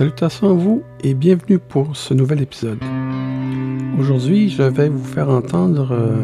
[0.00, 2.78] Salutations à vous et bienvenue pour ce nouvel épisode.
[3.98, 6.22] Aujourd'hui, je vais vous faire entendre euh,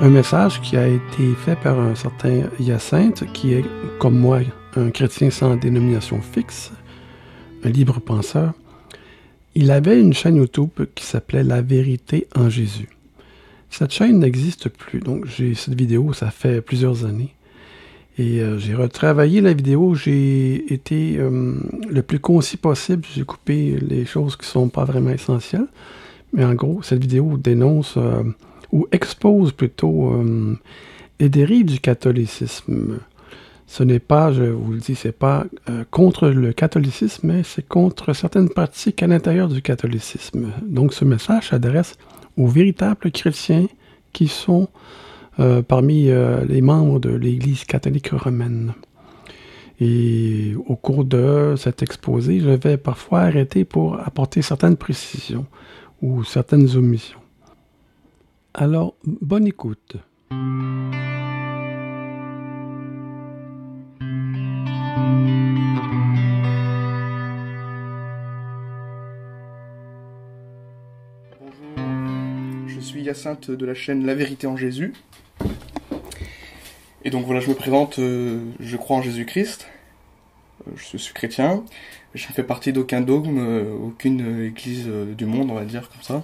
[0.00, 3.64] un message qui a été fait par un certain Hyacinthe, qui est,
[3.98, 4.42] comme moi,
[4.76, 6.70] un chrétien sans dénomination fixe,
[7.64, 8.52] un libre penseur.
[9.56, 12.90] Il avait une chaîne YouTube qui s'appelait La vérité en Jésus.
[13.70, 17.34] Cette chaîne n'existe plus, donc j'ai cette vidéo, ça fait plusieurs années.
[18.18, 21.54] Et euh, j'ai retravaillé la vidéo, j'ai été euh,
[21.88, 25.66] le plus concis possible, j'ai coupé les choses qui ne sont pas vraiment essentielles.
[26.34, 28.22] Mais en gros, cette vidéo dénonce euh,
[28.70, 30.14] ou expose plutôt
[31.20, 33.00] les dérives du catholicisme.
[33.66, 35.44] Ce n'est pas, je vous le dis, c'est pas
[35.90, 40.52] contre le catholicisme, mais c'est contre certaines pratiques à l'intérieur du catholicisme.
[40.62, 41.98] Donc ce message s'adresse
[42.38, 43.66] aux véritables chrétiens
[44.14, 44.68] qui sont
[45.40, 48.74] euh, parmi euh, les membres de l'Église catholique romaine.
[49.80, 55.46] Et au cours de cet exposé, je vais parfois arrêter pour apporter certaines précisions
[56.02, 57.18] ou certaines omissions.
[58.52, 59.96] Alors, bonne écoute.
[71.40, 71.86] Bonjour,
[72.66, 74.92] je suis Hyacinthe de la chaîne La Vérité en Jésus.
[77.04, 79.66] Et donc voilà, je me présente, euh, je crois en Jésus-Christ,
[80.68, 81.64] euh, je suis chrétien,
[82.14, 86.02] je ne fais partie d'aucun dogme, euh, aucune église du monde, on va dire comme
[86.02, 86.22] ça.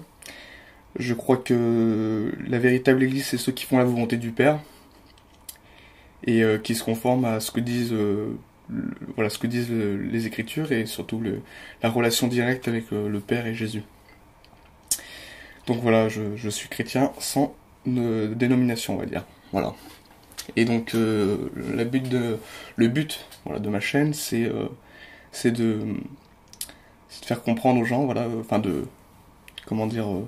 [0.96, 4.60] Je crois que la véritable église, c'est ceux qui font la volonté du Père
[6.26, 7.94] et qui se conforment à ce que disent,
[9.14, 11.22] voilà, ce que disent les Écritures et surtout
[11.82, 13.82] la relation directe avec le Père et Jésus.
[15.66, 17.54] Donc voilà, je, je suis chrétien sans
[17.86, 19.24] dénomination, on va dire.
[19.52, 19.74] Voilà.
[20.56, 24.66] Et donc euh, le but de ma chaîne, c'est euh,
[25.33, 25.80] c'est de,
[27.08, 28.84] faire comprendre aux gens, voilà, enfin de
[29.67, 30.24] comment dire, euh,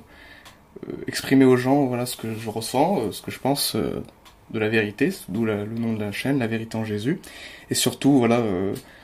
[1.07, 5.45] exprimer aux gens ce que je ressens, ce que je pense de la vérité, d'où
[5.45, 7.21] le nom de la chaîne, la vérité en Jésus,
[7.71, 8.27] et surtout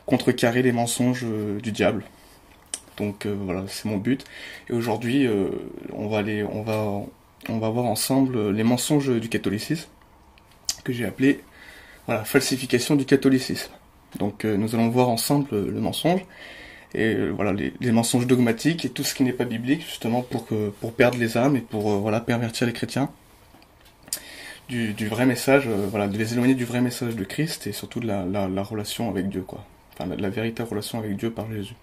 [0.05, 1.25] contrecarrer les mensonges
[1.63, 2.05] du diable.
[2.99, 4.25] Donc voilà, c'est mon but.
[4.69, 5.27] Et aujourd'hui,
[5.95, 9.89] on va voir ensemble les mensonges du catholicisme
[10.87, 11.41] que j'ai appelé
[12.07, 13.73] voilà, falsification du catholicisme.
[14.19, 16.21] Donc euh, nous allons voir ensemble euh, le mensonge
[16.95, 20.47] et euh, voilà les, mensonges dogmatiques et tout ce qui n'est pas biblique justement pour
[20.47, 23.11] que pour perdre les âmes et pour voilà pervertir les chrétiens
[24.69, 28.07] du, vrai message voilà de les éloigner du vrai message de Christ et surtout de
[28.07, 29.65] la, relation avec Dieu quoi
[29.95, 31.75] enfin la, véritable relation avec Dieu par Jésus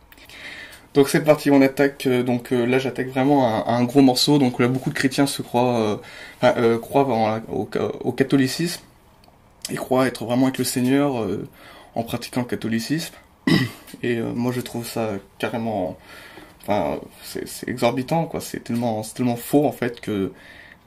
[0.93, 2.07] donc c'est parti, on attaque.
[2.07, 4.37] donc là, j'attaque vraiment un, gros morceau.
[4.37, 5.99] Donc là, beaucoup de chrétiens se croient,
[6.83, 8.79] croient au, catholicisme
[9.69, 11.47] et croient être vraiment avec le Seigneur euh,
[11.95, 13.13] en pratiquant le catholicisme.
[14.03, 15.97] Et euh, moi je trouve ça carrément,
[16.61, 18.41] enfin c'est exorbitant quoi.
[18.41, 20.31] C'est tellement, tellement faux en fait que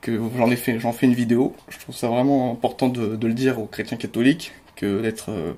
[0.01, 1.55] que j'en ai fait, j'en fais une vidéo.
[1.69, 5.53] Je trouve ça vraiment important de, de le dire aux chrétiens catholiques que d'être euh,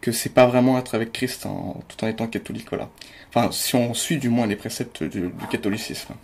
[0.00, 1.46] que c'est pas vraiment être avec Christ
[1.88, 2.90] tout en étant catholique voilà.
[3.28, 6.14] Enfin si on suit du moins les préceptes du, du catholicisme.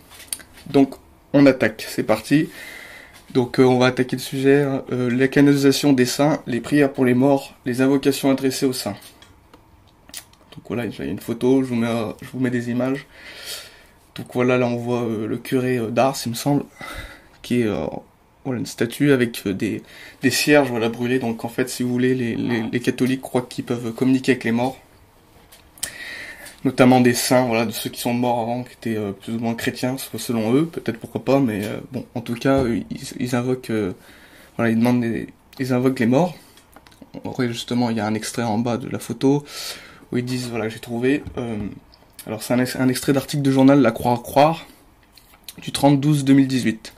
[0.67, 0.95] Donc
[1.33, 2.49] on attaque, c'est parti.
[3.33, 4.83] Donc euh, on va attaquer le sujet, hein.
[4.91, 8.95] euh, la canonisation des saints, les prières pour les morts, les invocations adressées aux saints.
[10.51, 13.07] Donc voilà, il y a une photo, je vous mets, euh, des images.
[14.15, 16.63] Donc voilà, là on voit le curé d'Ars, il me semble,
[17.41, 17.67] qui est
[18.45, 19.81] une statue avec des,
[20.29, 21.17] cierges voilà, brûlés.
[21.17, 24.77] Donc en fait, si vous voulez, les catholiques croient qu'ils peuvent communiquer avec les morts
[26.63, 29.39] notamment des saints, voilà, de ceux qui sont morts avant, qui étaient euh, plus ou
[29.39, 32.85] moins chrétiens, selon eux, peut-être pourquoi pas, mais euh, bon, en tout cas, ils,
[33.19, 33.93] ils invoquent, euh,
[34.55, 35.27] voilà, ils demandent, des,
[35.59, 36.35] ils invoquent les morts.
[37.25, 39.43] Après, justement, il y a un extrait en bas de la photo
[40.11, 41.23] où ils disent, voilà, j'ai trouvé.
[42.25, 44.65] alors, c'est un, un, extrait d'article de journal La Croix à Croire
[45.61, 46.93] du 30-12-2018.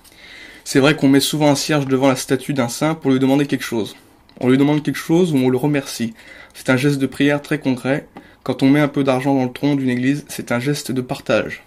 [0.64, 3.46] C'est vrai qu'on met souvent un cierge devant la statue d'un saint pour lui demander
[3.46, 3.96] quelque chose.
[4.40, 6.14] On lui demande quelque chose ou on le remercie.
[6.54, 8.08] C'est un geste de prière très concret.
[8.46, 11.02] Quand on met un peu d'argent dans le tronc d'une église, c'est un geste de
[11.02, 11.64] partage.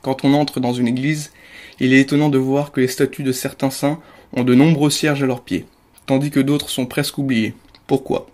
[0.00, 1.32] Quand on entre dans une église,
[1.80, 3.98] il est étonnant de voir que les statues de certains saints
[4.32, 5.66] ont de nombreux cierges à leurs pieds,
[6.06, 7.52] tandis que d'autres sont presque oubliés.
[7.88, 8.28] Pourquoi?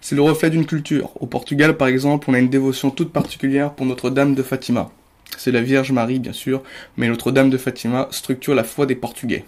[0.00, 1.10] C'est le reflet d'une culture.
[1.20, 4.90] Au Portugal, par exemple, on a une dévotion toute particulière pour Notre-Dame de Fatima.
[5.36, 6.62] C'est la Vierge Marie, bien sûr,
[6.96, 9.44] mais Notre-Dame de Fatima structure la foi des Portugais.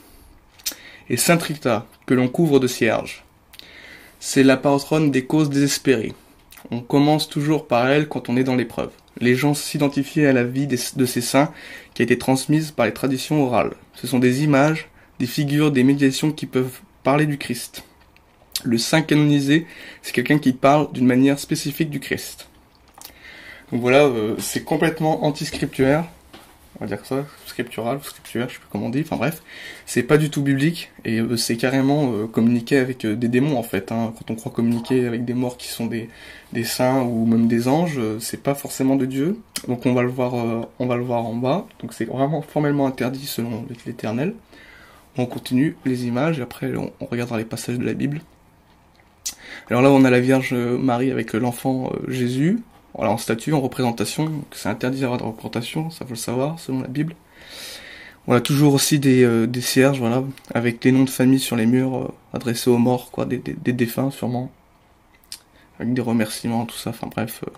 [1.08, 3.24] Et Sainte Rita, que l'on couvre de cierges.
[4.20, 6.12] C'est la patronne des causes désespérées.
[6.70, 8.90] On commence toujours par elle quand on est dans l'épreuve.
[9.20, 11.52] Les gens s'identifiaient à la vie de ces saints
[11.94, 13.74] qui a été transmise par les traditions orales.
[13.94, 17.84] Ce sont des images, des figures, des médiations qui peuvent parler du Christ.
[18.64, 19.66] Le saint canonisé,
[20.02, 22.48] c'est quelqu'un qui parle d'une manière spécifique du Christ.
[23.70, 26.04] Donc voilà, euh, c'est complètement anti-scripturaire.
[26.78, 29.00] On va dire ça, scriptural, scripturaire, je sais plus comment on dit.
[29.00, 29.42] Enfin bref,
[29.86, 33.62] c'est pas du tout biblique et euh, c'est carrément euh, communiquer avec des démons en
[33.62, 33.92] fait.
[33.92, 34.12] Hein.
[34.18, 36.10] Quand on croit communiquer avec des morts qui sont des,
[36.52, 39.40] des saints ou même des anges, c'est pas forcément de Dieu.
[39.68, 40.34] Donc on va le voir,
[40.78, 41.66] on va le voir en bas.
[41.80, 44.34] Donc c'est vraiment formellement interdit selon l'Éternel.
[45.16, 48.20] On continue les images et après on regardera les passages de la Bible.
[49.70, 52.60] Alors là, on a la Vierge Marie avec l'enfant Jésus,
[52.96, 54.44] voilà, en statue, en représentation.
[54.52, 57.14] C'est interdit d'avoir de représentation, ça faut le savoir, selon la Bible.
[58.26, 61.96] Voilà, toujours aussi des, euh, cierges, voilà, avec les noms de famille sur les murs,
[61.96, 64.50] euh, adressés aux morts, quoi, des, des, défunts sûrement.
[65.78, 67.44] Avec des remerciements, tout ça, enfin bref.
[67.46, 67.50] Euh.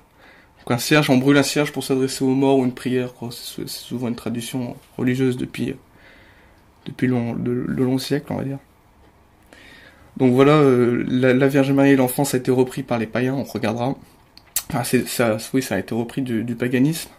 [0.71, 3.31] Un cierge, on brûle un cierge pour s'adresser aux morts ou une prière, quoi.
[3.33, 5.75] C'est souvent une tradition religieuse depuis,
[6.85, 8.59] depuis long, le, long siècle, on va dire.
[10.19, 10.61] Donc voilà,
[11.07, 13.97] la, la, Vierge Marie et l'enfant, ça a été repris par les païens, on regardera.
[14.73, 17.11] Ah, ça, oui, ça a été repris du, paganisme,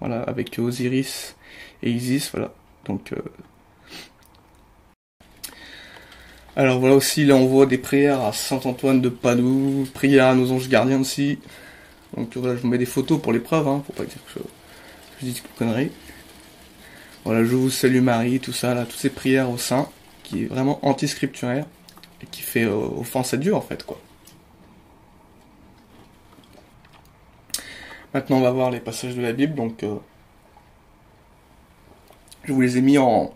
[0.00, 1.36] voilà, avec Osiris
[1.82, 2.52] et Isis, voilà.
[2.86, 3.22] Donc, euh,
[6.56, 10.34] alors voilà aussi, là on voit des prières à Saint Antoine de Padoue, prières à
[10.34, 11.38] nos anges gardiens aussi.
[12.16, 14.44] Donc voilà, je vous mets des photos pour l'épreuve, hein, pour pas dire que je,
[15.20, 15.92] je dis une connerie.
[17.24, 19.88] Voilà, je vous salue Marie, tout ça, là, toutes ces prières au sein,
[20.24, 21.66] qui est vraiment anti-scripturaire,
[22.22, 24.00] et qui fait euh, offense à Dieu en fait, quoi.
[28.18, 29.54] Maintenant, on va voir les passages de la Bible.
[29.54, 29.94] Donc, euh,
[32.42, 33.32] je vous les ai mis en,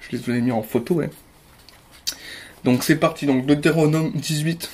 [0.00, 1.02] je les ai mis en photo.
[2.64, 3.26] Donc, c'est parti.
[3.26, 4.70] Donc, Deutéronome 18,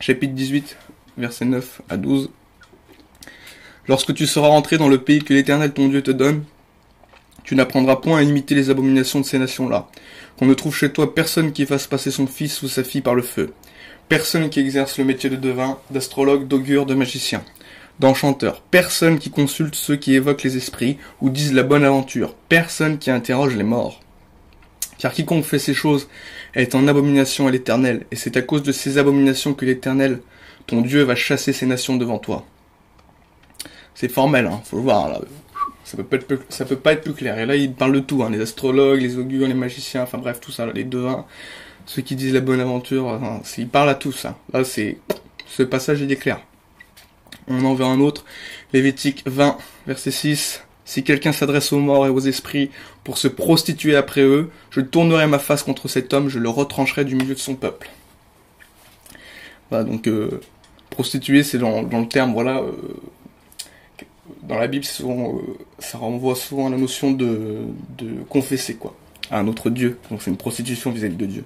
[0.00, 0.78] chapitre 18,
[1.18, 2.30] verset 9 à 12.
[3.86, 6.44] Lorsque tu seras rentré dans le pays que l'Éternel ton Dieu te donne,
[7.44, 9.90] tu n'apprendras point à imiter les abominations de ces nations-là.
[10.38, 13.14] Qu'on ne trouve chez toi personne qui fasse passer son fils ou sa fille par
[13.14, 13.52] le feu
[14.08, 17.44] Personne qui exerce le métier de devin, d'astrologue, d'augure, de magicien,
[18.00, 18.60] d'enchanteur.
[18.62, 22.34] Personne qui consulte ceux qui évoquent les esprits ou disent la bonne aventure.
[22.48, 24.00] Personne qui interroge les morts.
[24.98, 26.08] Car quiconque fait ces choses
[26.54, 30.20] est en abomination à l'Éternel, et c'est à cause de ces abominations que l'Éternel,
[30.66, 32.44] ton Dieu, va chasser ces nations devant toi.
[33.94, 35.20] C'est formel, hein, faut le voir là.
[35.84, 37.38] Ça peut, pas être, ça peut pas être plus clair.
[37.38, 40.40] Et là, il parle de tout, hein, les astrologues, les augures, les magiciens, enfin bref,
[40.40, 41.24] tout ça, les devins,
[41.86, 44.26] ceux qui disent la bonne aventure, enfin, il parle à tous.
[44.26, 44.36] Hein.
[44.52, 44.98] Là, c'est
[45.46, 46.40] ce passage est clair.
[47.50, 48.24] On en veut un autre.
[48.72, 49.56] Lévitique 20,
[49.86, 50.62] verset 6.
[50.84, 52.70] Si quelqu'un s'adresse aux morts et aux esprits
[53.04, 57.04] pour se prostituer après eux, je tournerai ma face contre cet homme, je le retrancherai
[57.04, 57.90] du milieu de son peuple.
[59.68, 60.40] Voilà, donc euh,
[60.88, 62.72] prostituer, c'est dans, le terme, voilà, euh,
[64.44, 65.40] dans la Bible, souvent, euh,
[65.78, 67.66] ça renvoie souvent à la notion de,
[68.30, 68.96] confesser, quoi,
[69.30, 69.98] à un autre Dieu.
[70.10, 71.44] Donc c'est une prostitution vis-à-vis de Dieu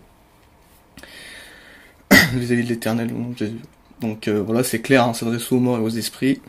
[2.35, 3.59] vis-à-vis de l'éternel Jésus.
[4.03, 6.41] Donc euh, voilà, c'est clair, hein, s'adresse aux morts et aux esprits,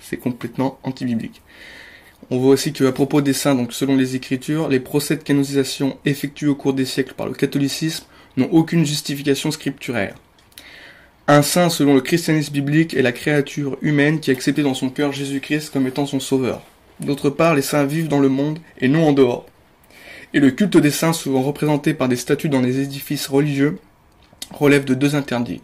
[0.00, 1.42] c'est complètement anti-biblique.
[2.30, 5.98] On voit aussi qu'à propos des saints, donc selon les Écritures, les procès de canonisation
[6.04, 8.04] effectués au cours des siècles par le catholicisme
[8.36, 10.14] n'ont aucune justification scripturaire.
[11.28, 14.90] Un saint, selon le christianisme biblique, est la créature humaine qui a accepté dans son
[14.90, 16.62] cœur Jésus-Christ comme étant son sauveur.
[17.00, 19.46] D'autre part, les saints vivent dans le monde et non en dehors.
[20.32, 23.78] Et le culte des saints, souvent représenté par des statues dans les édifices religieux,
[24.52, 25.60] relève de deux interdits,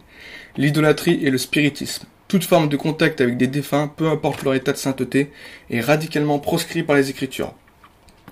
[0.57, 2.05] l'idolâtrie et le spiritisme.
[2.27, 5.31] Toute forme de contact avec des défunts, peu importe leur état de sainteté,
[5.69, 7.53] est radicalement proscrit par les Écritures.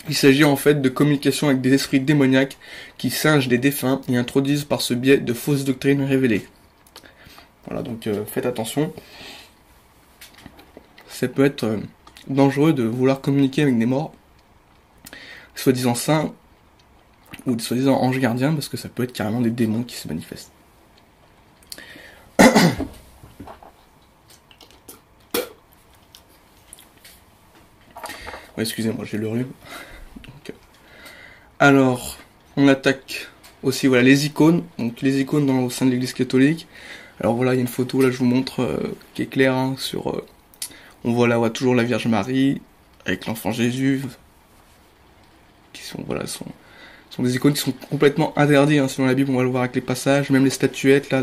[0.10, 2.58] Il s'agit en fait de communication avec des esprits démoniaques
[2.98, 6.46] qui singent des défunts et introduisent par ce biais de fausses doctrines révélées.
[7.66, 8.94] Voilà, donc euh, faites attention.
[11.08, 11.78] Ça peut être euh,
[12.28, 14.14] dangereux de vouloir communiquer avec des morts,
[15.56, 16.34] soi-disant saints,
[17.48, 20.52] ou soi-disant anges gardiens, parce que ça peut être carrément des démons qui se manifestent.
[28.66, 29.52] Excusez-moi, j'ai le rhume.
[30.50, 30.54] Euh,
[31.60, 32.18] alors,
[32.58, 33.28] on attaque
[33.64, 36.68] aussi les icônes, donc les icônes dans, au sein de l'Église catholique.
[37.22, 39.56] Alors voilà, il y a une photo là, je vous montre euh, qui est claire
[39.56, 40.10] hein, sur.
[40.10, 40.26] Euh,
[41.04, 42.62] on voit là, toujours la Vierge Marie
[43.06, 44.02] avec l'enfant Jésus,
[45.72, 46.04] qui sont
[47.20, 49.32] des icônes qui sont complètement interdites hein, selon la Bible.
[49.32, 51.22] On va le voir avec les passages, même les statuettes là,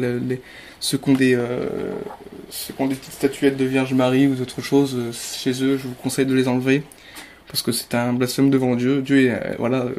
[0.78, 1.37] ceux qui des
[2.50, 5.88] ceux qui ont des petites statuettes de Vierge Marie ou d'autres choses chez eux, je
[5.88, 6.84] vous conseille de les enlever
[7.52, 9.02] parce que c'est un blasphème devant Dieu.
[9.02, 9.94] Dieu euh, voilà, euh,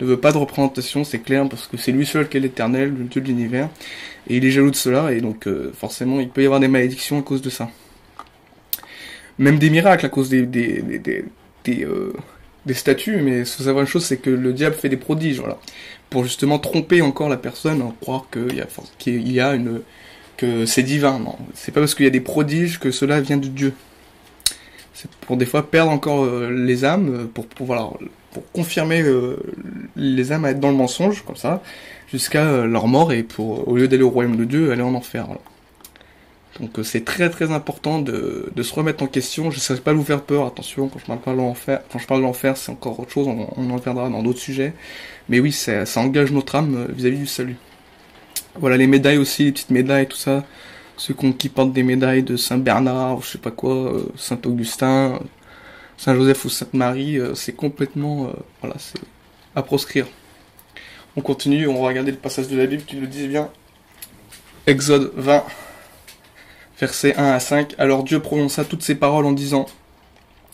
[0.00, 2.92] ne veut pas de représentation, c'est clair, parce que c'est lui seul qui est l'éternel,
[2.98, 3.68] le Dieu de l'univers,
[4.28, 6.66] et il est jaloux de cela, et donc euh, forcément il peut y avoir des
[6.66, 7.70] malédictions à cause de ça.
[9.38, 11.24] Même des miracles à cause des,
[12.72, 15.58] statues, mais faut savoir une chose, c'est que le diable fait des prodiges, voilà,
[16.10, 18.66] pour justement tromper encore la personne, en croire qu'il y a,
[19.06, 19.82] y a une
[20.36, 21.20] que c'est divin.
[21.20, 23.74] Non, c'est pas parce qu'il y a des prodiges que cela vient de Dieu.
[25.00, 27.88] C'est pour des fois perdre encore euh, les âmes, pour, pour, voilà,
[28.32, 29.36] pour confirmer euh,
[29.96, 31.62] les âmes à être dans le mensonge, comme ça,
[32.12, 34.94] jusqu'à euh, leur mort, et pour, au lieu d'aller au royaume de Dieu, aller en
[34.94, 35.26] enfer.
[36.60, 39.50] Donc c'est très très important de, se remettre en question.
[39.50, 41.98] Je ne sais pas vous faire peur, attention, quand je parle pas de l'enfer, quand
[41.98, 44.74] je parle l'enfer, c'est encore autre chose, on, en reviendra dans d'autres sujets.
[45.30, 47.56] Mais oui, ça, ça engage notre âme vis-à-vis -vis du salut.
[48.56, 50.44] Voilà les médailles aussi, les petites médailles, tout ça
[51.00, 54.38] ceux qui portent des médailles de Saint Bernard, ou je sais pas quoi, euh, Saint
[54.44, 55.18] Augustin,
[55.96, 58.30] Saint Joseph ou Sainte Marie, euh, c'est complètement,
[58.64, 58.70] euh,
[59.54, 60.06] à proscrire.
[61.16, 63.48] On continue, on va regarder le passage de la Bible qui le dit bien.
[64.66, 65.42] Exode 20,
[66.78, 67.76] versets 1 à 5.
[67.78, 69.64] Alors Dieu prononça toutes ces paroles en disant,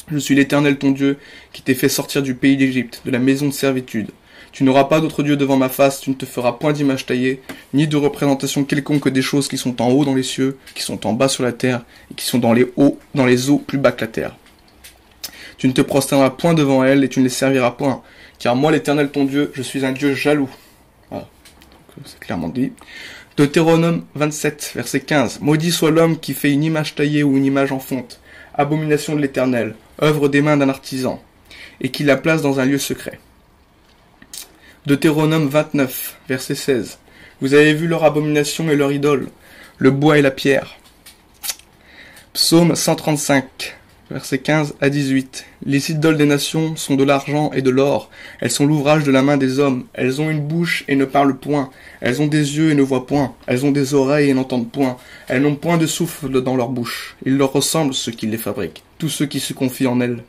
[0.06, 1.18] Je suis l'Éternel ton Dieu,
[1.52, 4.12] qui t'ai fait sortir du pays d'Égypte, de la maison de servitude.
[4.56, 7.42] Tu n'auras pas d'autre Dieu devant ma face, tu ne te feras point d'image taillée,
[7.74, 11.06] ni de représentation quelconque des choses qui sont en haut dans les cieux, qui sont
[11.06, 13.76] en bas sur la terre, et qui sont dans les hauts, dans les eaux plus
[13.76, 14.34] bas que la terre.
[15.58, 18.00] Tu ne te prosterneras point devant elles, et tu ne les serviras point,
[18.38, 20.48] car moi l'Éternel ton Dieu, je suis un Dieu jaloux.
[21.10, 21.28] Voilà.
[22.06, 22.72] C'est clairement dit.
[23.36, 25.40] Deutéronome 27, verset 15.
[25.42, 28.20] Maudit soit l'homme qui fait une image taillée ou une image en fonte,
[28.54, 31.22] abomination de l'Éternel, œuvre des mains d'un artisan,
[31.82, 33.20] et qui la place dans un lieu secret.
[34.86, 36.98] Deutéronome 29, verset 16.
[37.40, 39.30] Vous avez vu leur abomination et leur idole,
[39.78, 40.76] le bois et la pierre.
[42.34, 43.76] Psaume 135,
[44.12, 45.44] verset 15 à 18.
[45.64, 48.10] Les idoles des nations sont de l'argent et de l'or.
[48.40, 49.86] Elles sont l'ouvrage de la main des hommes.
[49.92, 51.70] Elles ont une bouche et ne parlent point.
[52.00, 53.34] Elles ont des yeux et ne voient point.
[53.48, 54.98] Elles ont des oreilles et n'entendent point.
[55.26, 57.16] Elles n'ont point de souffle dans leur bouche.
[57.26, 60.22] Ils leur ressemblent ceux qui les fabriquent, tous ceux qui se confient en elles.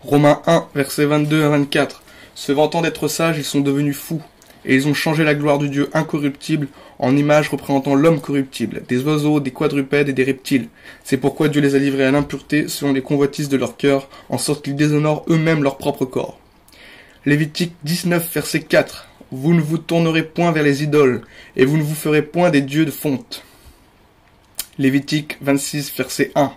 [0.00, 2.02] Romains 1, verset 22 à 24.
[2.38, 4.22] Se vantant d'être sages, ils sont devenus fous,
[4.64, 6.68] et ils ont changé la gloire du Dieu incorruptible
[7.00, 10.68] en image représentant l'homme corruptible, des oiseaux, des quadrupèdes et des reptiles.
[11.02, 14.38] C'est pourquoi Dieu les a livrés à l'impureté selon les convoitises de leur cœur, en
[14.38, 16.38] sorte qu'ils déshonorent eux-mêmes leur propre corps.
[17.26, 19.08] Lévitique 19, verset 4.
[19.32, 21.22] Vous ne vous tournerez point vers les idoles,
[21.56, 23.42] et vous ne vous ferez point des dieux de fonte.
[24.78, 26.52] Lévitique 26, verset 1.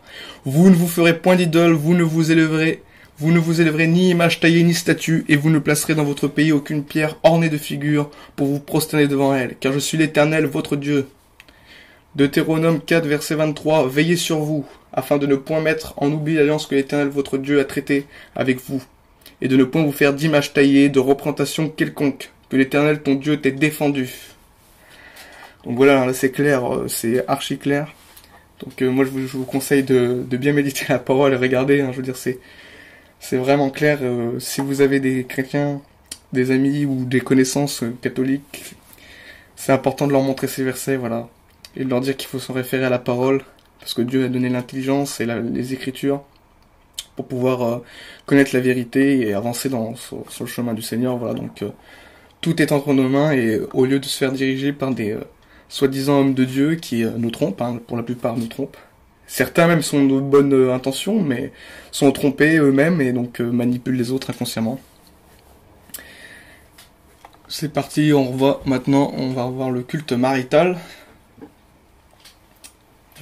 [0.46, 2.84] Vous ne vous ferez point d'idoles, vous ne vous élèverez
[3.22, 6.28] vous ne vous élèverez ni image taillée ni statue, et vous ne placerez dans votre
[6.28, 10.48] pays aucune pierre ornée de figures pour vous prosterner devant elle, car je suis l'Éternel,
[10.48, 11.08] votre Dieu.
[12.16, 16.66] Deutéronome 4, verset 23, Veillez sur vous, afin de ne point mettre en oubli l'alliance
[16.66, 18.82] que l'Éternel, votre Dieu, a traitée avec vous,
[19.40, 23.40] et de ne point vous faire d'image taillée, de représentation quelconque, que l'Éternel, ton Dieu,
[23.40, 24.10] t'ait défendu.
[25.64, 27.94] Donc voilà, là c'est clair, euh, c'est archi clair.
[28.62, 31.98] Donc euh, moi je vous, conseille de, bien méditer la parole et regarder, hein, je
[31.98, 32.40] veux dire c'est
[33.22, 34.00] c'est vraiment clair.
[34.02, 35.82] Euh, si vous avez des chrétiens,
[36.34, 38.76] des amis ou des connaissances euh, catholiques,
[39.56, 41.30] c'est important de leur montrer ces versets, voilà,
[41.78, 43.44] et de leur dire qu'il faut se référer à la parole,
[43.80, 46.24] parce que Dieu a donné l'intelligence et les Écritures
[47.16, 47.78] pour pouvoir euh,
[48.26, 51.36] connaître la vérité et avancer dans sur, le chemin du Seigneur, voilà.
[51.36, 51.64] Donc
[52.42, 55.16] tout est entre nos mains et au lieu de se faire diriger par des
[55.70, 58.78] soi-disant hommes de Dieu qui nous trompent, hein, pour la plupart nous trompent,
[59.32, 61.54] Certains même sont de bonnes euh, intentions, mais
[61.90, 64.78] sont trompés eux-mêmes et donc euh, manipulent les autres inconsciemment.
[67.48, 70.78] C'est parti, on revoit maintenant, on va revoir le culte marital,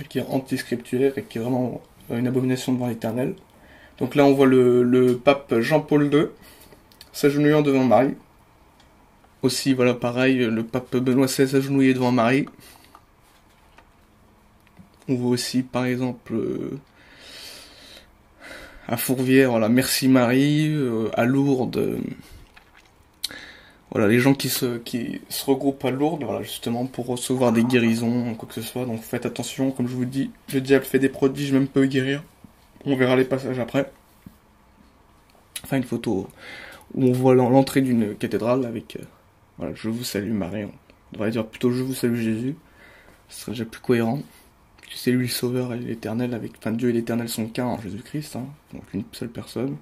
[0.09, 3.35] qui est anti-scripturaire et qui est vraiment une abomination devant l'éternel.
[3.99, 6.25] Donc là, on voit le, pape Jean-Paul II
[7.13, 8.15] s'agenouillant devant Marie.
[9.43, 12.47] Aussi, voilà, pareil, le pape Benoît XVI s'agenouiller devant Marie.
[15.09, 16.77] On voit aussi, par exemple, euh,
[18.87, 21.77] à Fourvière, voilà, Merci Marie, euh, à Lourdes.
[21.77, 21.97] Euh,
[23.89, 24.79] voilà, les gens qui se,
[25.47, 28.85] regroupent à Lourdes, voilà, justement, pour recevoir des guérisons, quoi que ce soit.
[28.85, 32.23] Donc faites attention, comme je vous dis, le diable fait des prodiges, même peut guérir.
[32.85, 33.91] On verra les passages après.
[35.63, 36.27] Enfin, une photo
[36.93, 38.99] où on voit l'entrée d'une cathédrale avec,
[39.57, 40.65] voilà, je vous salue Marie.
[40.65, 40.71] On
[41.13, 42.55] devrait dire plutôt je vous salue Jésus.
[43.27, 44.21] Ce serait déjà plus cohérent
[44.95, 48.35] c'est lui le sauveur et l'éternel, avec, enfin Dieu et l'éternel sont qu'un en Jésus-Christ,
[48.35, 49.77] hein, donc une seule personne.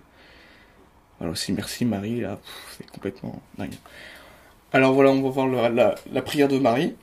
[1.19, 2.39] Alors aussi merci Marie, là,
[2.77, 3.73] c'est complètement dingue.
[4.73, 6.93] Alors voilà, on va voir la, prière de Marie.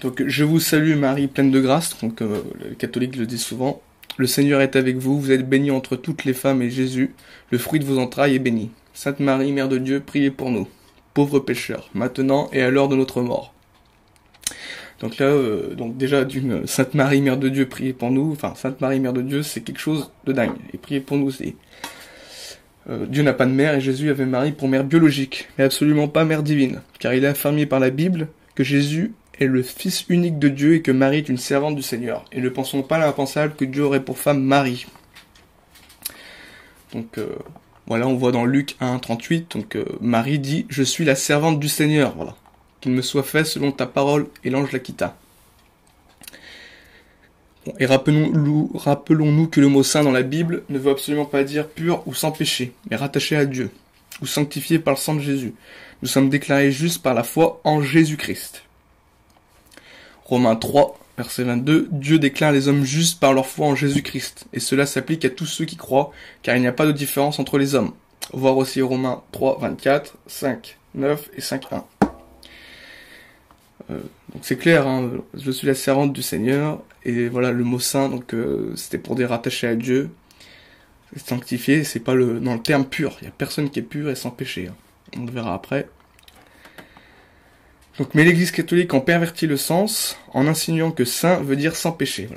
[0.00, 3.82] Donc je vous salue Marie pleine de grâce, donc euh, les catholiques le disent souvent.
[4.16, 7.14] Le Seigneur est avec vous, vous êtes bénie entre toutes les femmes et Jésus,
[7.50, 8.70] le fruit de vos entrailles, est béni.
[8.94, 10.68] Sainte Marie, Mère de Dieu, priez pour nous,
[11.14, 13.54] pauvres pécheurs, maintenant et à l'heure de notre mort.
[15.00, 18.32] Donc là, euh, donc déjà d'une Sainte Marie Mère de Dieu, priez pour nous.
[18.32, 20.56] Enfin, Sainte Marie Mère de Dieu, c'est quelque chose de dingue.
[20.74, 21.54] Et priez pour nous, c'est
[22.88, 26.08] euh, Dieu n'a pas de mère et Jésus avait Marie pour mère biologique, mais absolument
[26.08, 30.04] pas mère divine, car il est affirmé par la Bible que Jésus est le fils
[30.08, 32.24] unique de Dieu et que Marie est une servante du Seigneur.
[32.32, 34.86] Et ne pensons pas l'impensable que Dieu aurait pour femme Marie.
[36.92, 37.36] Donc euh,
[37.86, 41.60] voilà, on voit dans Luc 1, 38, donc euh, Marie dit, je suis la servante
[41.60, 42.36] du Seigneur, voilà.
[42.80, 45.16] Qu'il me soit fait selon ta parole, et l'ange la quitta.
[47.78, 51.68] et rappelons-nous rappelons que le mot saint dans la Bible ne veut absolument pas dire
[51.68, 53.70] pur ou sans péché, mais rattaché à Dieu,
[54.22, 55.54] ou sanctifié par le sang de Jésus.
[56.02, 58.62] Nous sommes déclarés justes par la foi en Jésus-Christ.
[60.24, 64.60] Romains 3, verset 22, Dieu déclare les hommes justes par leur foi en Jésus-Christ, et
[64.60, 67.58] cela s'applique à tous ceux qui croient, car il n'y a pas de différence entre
[67.58, 67.92] les hommes.
[68.32, 71.84] Voir aussi Romains 3, 24, 5, 9 et 5, 1.
[73.90, 73.98] Euh,
[74.32, 78.08] donc c'est clair, hein, je suis la servante du Seigneur, et voilà le mot saint,
[78.08, 80.10] donc euh, c'était pour dire rattaché à Dieu,
[81.16, 84.10] sanctifié, c'est pas le dans le terme pur, il y a personne qui est pur
[84.10, 84.68] et sans péché.
[84.68, 84.74] Hein.
[85.18, 85.88] On le verra après.
[87.98, 91.92] Donc, mais l'Église catholique en pervertit le sens en insinuant que saint veut dire sans
[91.92, 92.28] péché,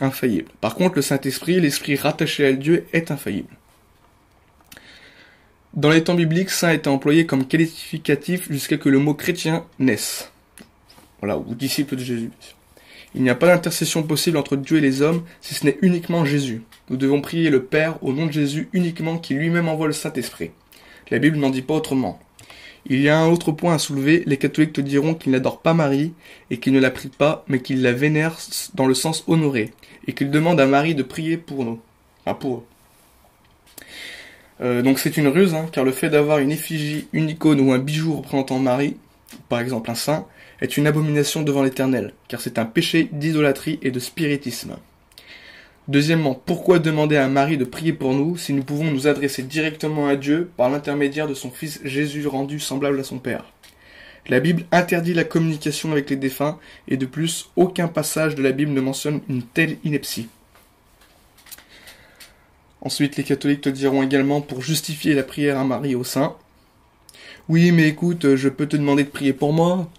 [0.00, 0.50] infaillible.
[0.60, 3.54] Par contre, le Saint-Esprit, l'Esprit rattaché à Dieu, est infaillible.
[5.74, 10.29] Dans les temps bibliques, saint était employé comme qualificatif jusqu'à que le mot chrétien naisse.
[11.20, 12.30] Voilà, ou disciple de Jésus.
[13.14, 16.24] Il n'y a pas d'intercession possible entre Dieu et les hommes si ce n'est uniquement
[16.24, 16.62] Jésus.
[16.88, 20.52] Nous devons prier le Père au nom de Jésus uniquement qui lui-même envoie le Saint-Esprit.
[21.10, 22.20] La Bible n'en dit pas autrement.
[22.86, 25.74] Il y a un autre point à soulever, les catholiques te diront qu'ils n'adorent pas
[25.74, 26.14] Marie
[26.50, 28.38] et qu'ils ne la prient pas, mais qu'ils la vénèrent
[28.74, 29.72] dans le sens honoré,
[30.06, 31.80] et qu'ils demandent à Marie de prier pour nous.
[32.24, 32.64] Enfin pour eux.
[34.62, 37.72] Euh, donc c'est une ruse, hein, car le fait d'avoir une effigie, une icône ou
[37.72, 38.96] un bijou représentant Marie,
[39.48, 40.26] par exemple un saint,
[40.60, 44.76] est une abomination devant l'Éternel, car c'est un péché d'idolâtrie et de spiritisme.
[45.88, 50.06] Deuxièmement, pourquoi demander à Marie de prier pour nous si nous pouvons nous adresser directement
[50.06, 53.44] à Dieu par l'intermédiaire de son Fils Jésus rendu semblable à son Père?
[54.28, 58.52] La Bible interdit la communication avec les défunts et de plus, aucun passage de la
[58.52, 60.28] Bible ne mentionne une telle ineptie.
[62.82, 66.36] Ensuite, les catholiques te diront également pour justifier la prière à Marie au sein.
[67.48, 69.90] Oui, mais écoute, je peux te demander de prier pour moi.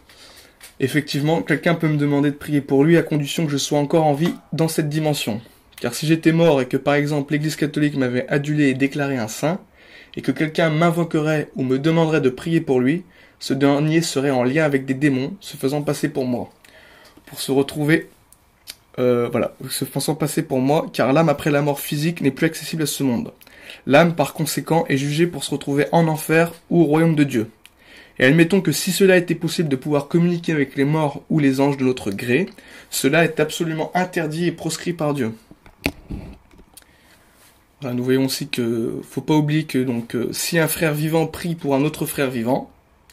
[0.84, 4.04] Effectivement, quelqu'un peut me demander de prier pour lui à condition que je sois encore
[4.04, 5.40] en vie dans cette dimension.
[5.80, 9.28] Car si j'étais mort et que par exemple l'Église catholique m'avait adulé et déclaré un
[9.28, 9.60] saint,
[10.16, 13.04] et que quelqu'un m'invoquerait ou me demanderait de prier pour lui,
[13.40, 16.50] ce dernier serait en lien avec des démons, se faisant passer pour moi.
[17.28, 18.10] Pour se retrouver,
[18.98, 22.48] euh, voilà, se faisant passer pour moi, car l'âme après la mort physique n'est plus
[22.48, 23.34] accessible à ce monde.
[23.86, 27.52] L'âme, par conséquent, est jugée pour se retrouver en enfer ou au royaume de Dieu.
[28.22, 31.60] Et admettons que si cela était possible de pouvoir communiquer avec les morts ou les
[31.60, 32.46] anges de notre gré,
[32.92, 35.34] cela est absolument interdit et proscrit par Dieu.
[37.82, 41.56] Nous voyons aussi que faut pas oublier que donc euh, si un frère vivant prie
[41.56, 42.70] pour un autre frère vivant,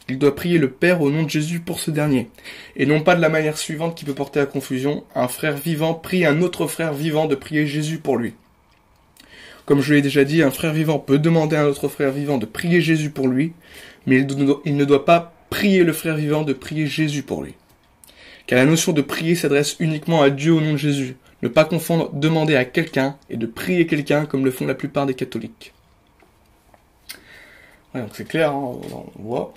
[0.09, 2.29] il doit prier le Père au nom de Jésus pour ce dernier,
[2.75, 5.95] et non pas de la manière suivante qui peut porter à confusion, un frère vivant
[5.95, 8.35] prie un autre frère vivant de prier Jésus pour lui.
[9.69, 12.39] Comme je l'ai déjà dit, un frère vivant peut demander à un autre frère vivant
[12.39, 13.53] de prier Jésus pour lui,
[14.07, 14.25] mais
[14.65, 17.53] il ne doit pas prier le frère vivant de prier Jésus pour lui.
[18.47, 21.65] Car la notion de prier s'adresse uniquement à Dieu au nom de Jésus, ne pas
[21.65, 25.71] confondre demander à quelqu'un et de prier quelqu'un comme le font la plupart des catholiques.
[27.93, 28.79] Donc c'est clair, hein,
[29.15, 29.53] on voit.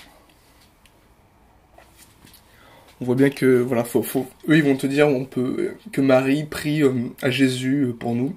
[3.00, 6.02] On voit bien que voilà, faut, faut, eux ils vont te dire on peut que
[6.02, 8.36] Marie prie euh, à Jésus euh, pour nous.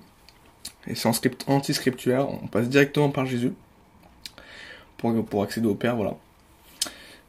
[0.87, 1.09] Et c'est
[1.47, 3.53] anti-scripturaire, on passe directement par Jésus
[4.97, 6.15] pour, pour accéder au Père, voilà.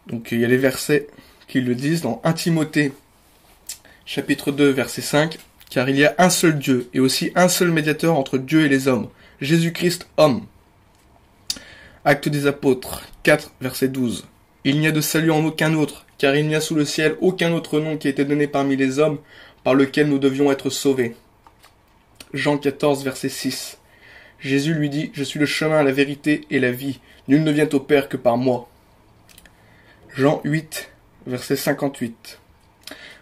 [0.06, 1.08] Donc il y a les versets
[1.48, 2.92] qui le disent dans 1 Timothée
[4.04, 5.38] chapitre 2 verset 5
[5.70, 8.68] car il y a un seul Dieu et aussi un seul médiateur entre Dieu et
[8.68, 9.08] les hommes,
[9.40, 10.46] Jésus-Christ homme.
[12.04, 14.26] Acte des apôtres 4, verset 12.
[14.64, 17.16] Il n'y a de salut en aucun autre, car il n'y a sous le ciel
[17.20, 19.18] aucun autre nom qui ait été donné parmi les hommes
[19.64, 21.16] par lequel nous devions être sauvés.
[22.34, 23.78] Jean 14, verset 6.
[24.40, 27.00] Jésus lui dit, Je suis le chemin, la vérité et la vie.
[27.28, 28.68] Nul ne vient au Père que par moi.
[30.14, 30.90] Jean 8,
[31.26, 32.38] verset 58.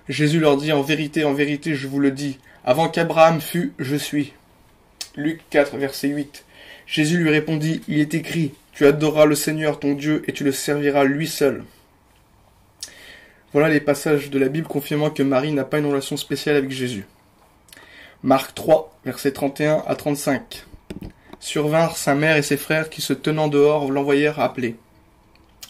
[0.09, 3.97] Jésus leur dit, En vérité, en vérité, je vous le dis, avant qu'Abraham fût, je
[3.97, 4.33] suis.
[5.17, 6.45] Luc 4, verset 8.
[6.87, 10.53] Jésus lui répondit, Il est écrit, Tu adoreras le Seigneur ton Dieu et tu le
[10.53, 11.65] serviras lui seul.
[13.53, 16.71] Voilà les passages de la Bible confirmant que Marie n'a pas une relation spéciale avec
[16.71, 17.07] Jésus.
[18.25, 20.65] Marc 3, verset 31 à 35.
[21.41, 24.77] Survinrent sa mère et ses frères qui se tenant dehors l'envoyèrent appeler.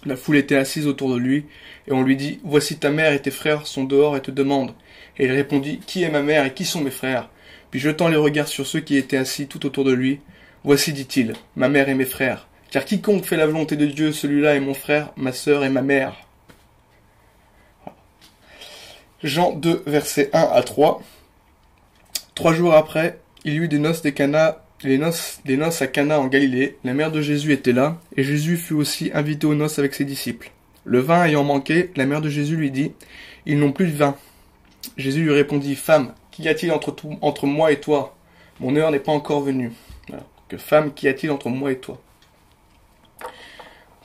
[0.04, 1.46] La foule était assise autour de lui,
[1.88, 4.72] et on lui dit, Voici ta mère et tes frères sont dehors et te demandent.
[5.18, 7.28] Et il répondit, Qui est ma mère et qui sont mes frères?
[7.72, 10.20] Puis jetant les regards sur ceux qui étaient assis tout autour de lui,
[10.62, 12.46] Voici, dit-il, ma mère et mes frères.
[12.70, 15.82] Car quiconque fait la volonté de Dieu, celui-là est mon frère, ma sœur et ma
[15.82, 16.14] mère.
[19.24, 21.02] Jean 2, versets 1 à 3.
[22.34, 26.76] Trois jours après, il y eut des noces à Cana en Galilée.
[26.84, 30.04] La mère de Jésus était là, et Jésus fut aussi invité aux noces avec ses
[30.04, 30.50] disciples.
[30.84, 32.92] Le vin ayant manqué, la mère de Jésus lui dit,
[33.46, 34.16] Ils n'ont plus de vin.
[34.96, 38.16] Jésus lui répondit, Femme, qu'y a-t-il entre, entre moi et toi?
[38.60, 39.72] Mon heure n'est pas encore venue.
[40.48, 42.00] Que femme, qu'y a-t-il entre moi et toi?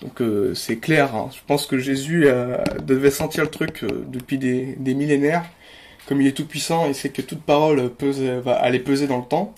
[0.02, 1.30] Donc euh, c'est clair, hein.
[1.34, 5.44] je pense que Jésus euh, devait sentir le truc euh, depuis des, millénaires.
[6.10, 7.92] Comme il est tout puissant, il sait que toute parole
[8.44, 9.54] va aller peser dans le temps,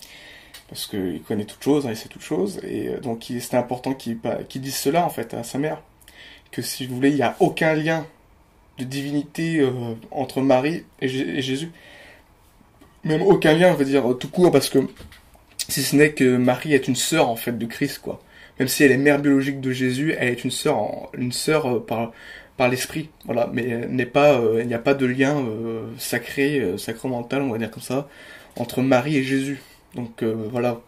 [0.68, 4.20] parce qu'il connaît toutes choses, hein, il sait toutes choses, et donc c'était important qu'il
[4.60, 5.80] dise cela en fait à sa mère.
[6.50, 8.06] Que si vous voulez, il n'y a aucun lien
[8.76, 9.66] de divinité
[10.10, 11.72] entre Marie et, Jésus.
[13.02, 14.80] Même aucun lien, on va dire tout court, parce que
[15.70, 18.20] si ce n'est que Marie est une sœur en fait de Christ, quoi
[18.58, 21.84] même si elle est mère biologique de Jésus, elle est une sœur, une sœur euh,
[21.84, 22.12] par
[22.56, 23.48] par l'esprit, voilà.
[23.52, 27.58] Mais n'est pas, euh, il n'y a pas de lien euh, sacré, sacramental, on va
[27.58, 28.08] dire comme ça,
[28.56, 29.60] entre Marie et Jésus.
[29.94, 30.80] Donc voilà,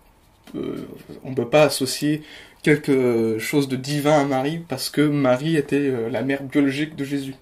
[0.55, 2.23] on ne peut pas associer
[2.63, 7.35] quelque chose de divin à Marie parce que Marie était la mère biologique de Jésus.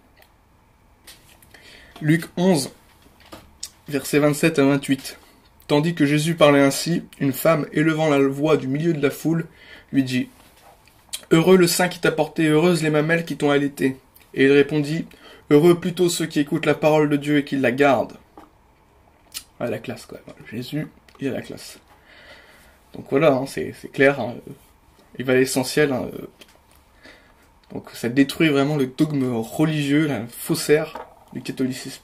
[2.01, 2.73] Luc 11,
[3.89, 5.19] versets 27 à 28.
[5.69, 9.47] Tandis que Jésus parlait ainsi, une femme, élevant la voix du milieu de la foule,
[9.93, 10.29] lui dit
[11.31, 13.97] Heureux le sein qui t'a porté, heureuses les mamelles qui t'ont allaité.
[14.35, 15.07] Et il répondit
[15.51, 18.17] Heureux plutôt ceux qui écoutent la parole de Dieu et qui la gardent.
[19.61, 20.19] Ah, la classe, quoi.
[20.51, 20.89] Jésus,
[21.21, 21.79] il a la classe.
[22.95, 24.21] Donc voilà, hein, c'est clair.
[24.21, 24.35] Hein.
[25.19, 25.93] il va à l'essentiel.
[25.93, 26.09] Hein.
[27.73, 32.03] Donc ça détruit vraiment le dogme religieux, la faussaire du catholicisme.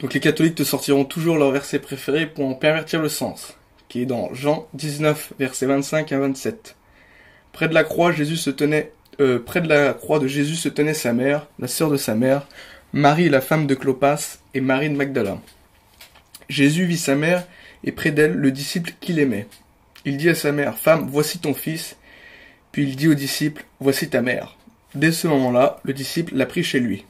[0.00, 4.02] Donc les catholiques te sortiront toujours leur verset préféré pour en pervertir le sens qui
[4.02, 6.76] est dans Jean 19, versets 25 à 27.
[7.52, 10.68] Près de la croix, Jésus se tenait, euh, près de la croix de Jésus se
[10.68, 12.46] tenait sa mère, la sœur de sa mère,
[12.92, 15.38] Marie la femme de Clopas et Marie de Magdala.
[16.48, 17.46] Jésus vit sa mère
[17.84, 19.46] et près d'elle le disciple qu'il aimait.
[20.04, 21.96] Il dit à sa mère, Femme, voici ton fils.
[22.72, 24.56] Puis il dit au disciple, Voici ta mère.
[24.94, 27.04] Dès ce moment-là, le disciple l'a pris chez lui.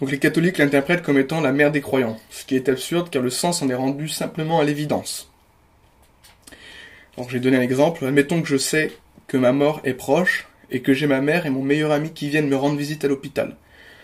[0.00, 3.22] Donc les catholiques l'interprètent comme étant la mère des croyants, ce qui est absurde car
[3.22, 5.30] le sens en est rendu simplement à l'évidence.
[7.16, 8.90] Alors j'ai donné un exemple, admettons que je sais
[9.36, 12.48] ma mort est proche et que j'ai ma mère et mon meilleur ami qui viennent
[12.48, 13.56] me rendre visite à l'hôpital.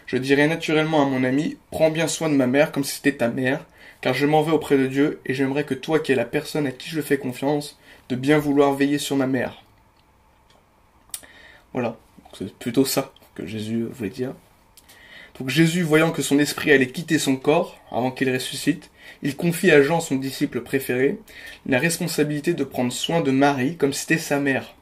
[0.07, 3.19] Je dirais naturellement à mon ami, prends bien soin de ma mère comme si c'était
[3.19, 3.65] ta mère,
[4.01, 6.67] car je m'en vais auprès de Dieu et j'aimerais que toi qui es la personne
[6.67, 9.63] à qui je fais confiance, de bien vouloir veiller sur ma mère.
[11.73, 11.97] Voilà,
[12.37, 14.35] c'est plutôt ça que Jésus voulait dire.
[15.39, 18.91] Donc Jésus, voyant que son esprit allait quitter son corps avant qu'il ressuscite,
[19.23, 21.19] il confie à Jean, son disciple préféré,
[21.67, 24.75] la responsabilité de prendre soin de Marie comme si c'était sa mère.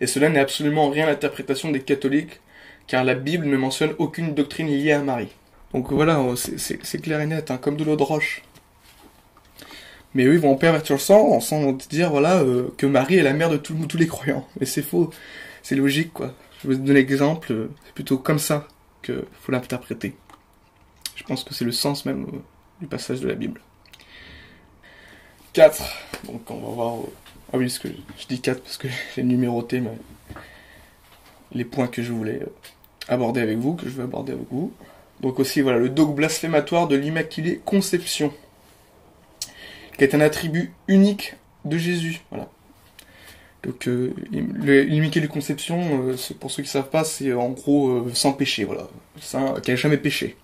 [0.00, 2.40] Et cela n'est absolument rien l'interprétation des catholiques,
[2.86, 5.32] car la Bible ne mentionne aucune doctrine liée à Marie.
[5.72, 8.42] Donc voilà, oh, c'est clair et net, hein, comme de l'eau de roche.
[10.14, 13.22] Mais eux, ils vont en pervertir le sang, sans dire voilà euh, que Marie est
[13.22, 14.46] la mère de tous les croyants.
[14.60, 15.10] Mais c'est faux,
[15.62, 16.32] c'est logique quoi.
[16.62, 18.68] Je vous donner l'exemple, euh, c'est plutôt comme ça
[19.02, 20.14] qu'il faut l'interpréter.
[21.16, 22.38] Je pense que c'est le sens même euh,
[22.80, 23.60] du passage de la Bible.
[25.52, 25.82] 4.
[26.26, 26.94] Donc on va voir.
[27.54, 27.88] Euh, ah oui, que
[28.18, 29.82] je dis 4 parce que j'ai numéroté
[31.52, 32.52] les points que je voulais euh,
[33.08, 34.72] aborder avec vous, que je veux aborder avec vous.
[35.20, 38.32] Donc aussi, voilà, le dogme blasphématoire de l'Immaculée Conception,
[39.96, 42.20] qui est un attribut unique de Jésus.
[42.30, 42.48] Voilà.
[43.64, 48.10] Donc euh, l'immaculée conception, euh, pour ceux qui ne savent pas, c'est en gros euh,
[48.12, 48.88] sans péché, voilà,
[49.20, 50.36] ça, qui n'a jamais péché.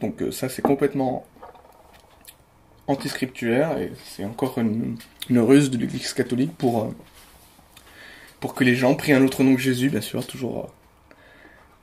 [0.00, 1.24] Donc euh, ça c'est complètement
[2.88, 4.96] antiscripturaire et c'est encore une,
[5.30, 6.92] ruse de l'Église catholique pour
[8.40, 10.72] pour que les gens prient un autre nom que Jésus, bien sûr, toujours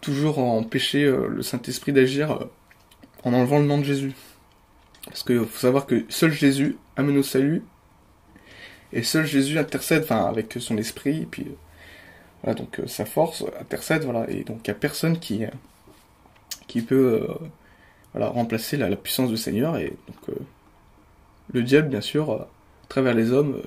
[0.02, 2.48] toujours empêcher le Saint-Esprit d'agir
[3.24, 4.14] en enlevant le nom de Jésus.
[5.06, 7.64] Parce qu'il faut savoir que seul Jésus amène au salut
[8.92, 11.56] et seul Jésus intercède, enfin, avec son esprit, et puis, euh,
[12.44, 15.50] voilà, donc, euh, sa force intercède, voilà, et donc, il n'y a personne qui, euh,
[16.68, 17.28] qui peut,
[18.14, 20.38] voilà, remplacer la, puissance du Seigneur, et donc,
[21.54, 22.48] le diable, bien sûr,
[22.90, 23.62] travers les hommes,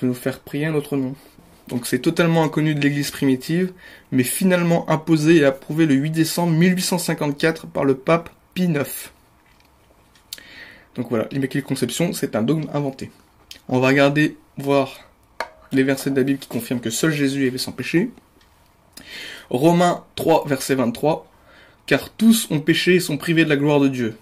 [0.00, 1.14] veut nous faire prier un autre nom.
[1.68, 3.72] Donc c'est totalement inconnu de l'église primitive,
[4.10, 9.12] mais finalement imposé et approuvé le 8 décembre 1854 par le pape Pie IX.
[10.96, 13.12] Donc voilà, l'Immaculée Conception, c'est un dogme inventé.
[13.68, 14.98] On va regarder, voir
[15.70, 18.10] les versets de la Bible qui confirment que seul Jésus avait sans péché.
[19.48, 21.26] Romains 3, verset 23.
[21.86, 24.16] Car tous ont péché et sont privés de la gloire de Dieu.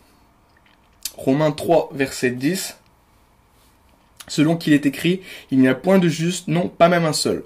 [1.16, 2.76] Romains 3, verset 10.
[4.28, 7.42] Selon qu'il est écrit, il n'y a point de juste, non, pas même un seul.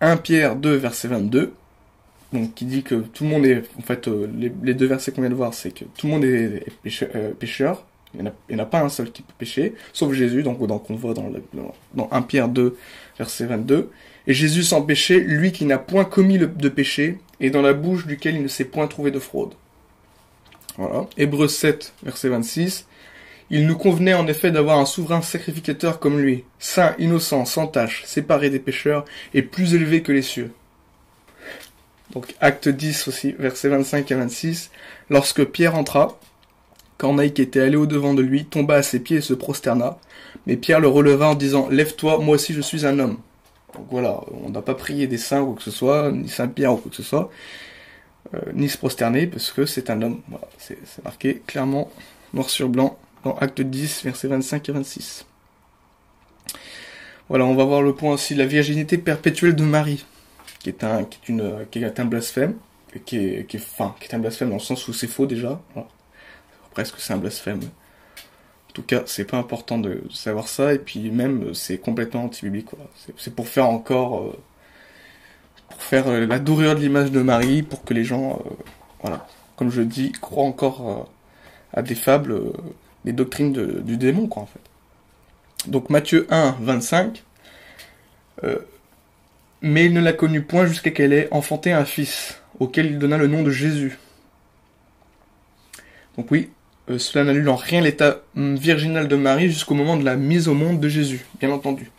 [0.00, 1.52] 1 Pierre 2, verset 22.
[2.32, 4.28] donc qui dit que tout le monde est, en fait, euh,
[4.62, 6.64] les, deux versets qu'on vient de voir, c'est que tout le monde est,
[7.38, 10.90] pécheur, il n'y en, a pas un seul qui peut pécher, sauf Jésus, donc, donc
[10.90, 11.30] on voit dans,
[11.94, 12.76] dans 1 Pierre 2,
[13.18, 13.90] verset 22.
[14.26, 18.06] Et Jésus sans péché, lui qui n'a point commis de péché, et dans la bouche
[18.06, 19.54] duquel il ne s'est point trouvé de fraude.
[20.78, 21.06] Voilà.
[21.18, 22.86] Hébreu 7, verset 26.
[23.50, 28.04] Il nous convenait en effet d'avoir un souverain sacrificateur comme lui, saint, innocent, sans tache,
[28.04, 30.52] séparé des pécheurs, et plus élevé que les cieux.
[32.12, 34.70] Donc acte 10 aussi, versets 25 à 26.
[35.10, 36.18] Lorsque Pierre entra,
[36.98, 39.98] Corneille qui était allé au-devant de lui tomba à ses pieds et se prosterna.
[40.46, 43.18] Mais Pierre le releva en disant Lève-toi, moi aussi je suis un homme.
[43.74, 46.48] Donc voilà, on n'a pas prié des saints ou quoi que ce soit, ni Saint
[46.48, 47.30] Pierre ou quoi que ce soit,
[48.34, 50.20] euh, ni se prosterner parce que c'est un homme.
[50.28, 51.90] Voilà, c'est marqué clairement
[52.34, 55.26] noir sur blanc dans Acte 10, versets 25 et 26.
[57.28, 60.04] Voilà, on va voir le point aussi, la virginité perpétuelle de Marie,
[60.58, 61.18] qui est un, qui
[61.70, 62.56] qui est un blasphème,
[63.04, 63.60] qui est, qui est,
[64.00, 65.60] qui est un blasphème dans le sens où c'est faux déjà.
[65.74, 65.88] Voilà.
[66.72, 67.60] Presque c'est un blasphème.
[68.72, 72.68] En tout cas, c'est pas important de savoir ça, et puis même, c'est complètement anti-biblique.
[73.18, 74.20] C'est pour faire encore...
[74.20, 74.38] Euh,
[75.68, 78.50] pour faire euh, la douleur de l'image de Marie, pour que les gens, euh,
[79.02, 81.10] voilà, comme je dis, croient encore
[81.74, 82.40] à des fables,
[83.04, 84.60] des doctrines du démon, quoi, en fait.
[85.70, 87.22] Donc Matthieu 1, 25.
[89.62, 93.16] mais il ne l'a connue point jusqu'à qu'elle ait enfanté un fils, auquel il donna
[93.16, 93.98] le nom de Jésus.
[96.16, 96.50] Donc oui,
[96.90, 100.48] euh, cela n'annule en rien l'état hum, virginal de Marie jusqu'au moment de la mise
[100.48, 101.90] au monde de Jésus, bien entendu.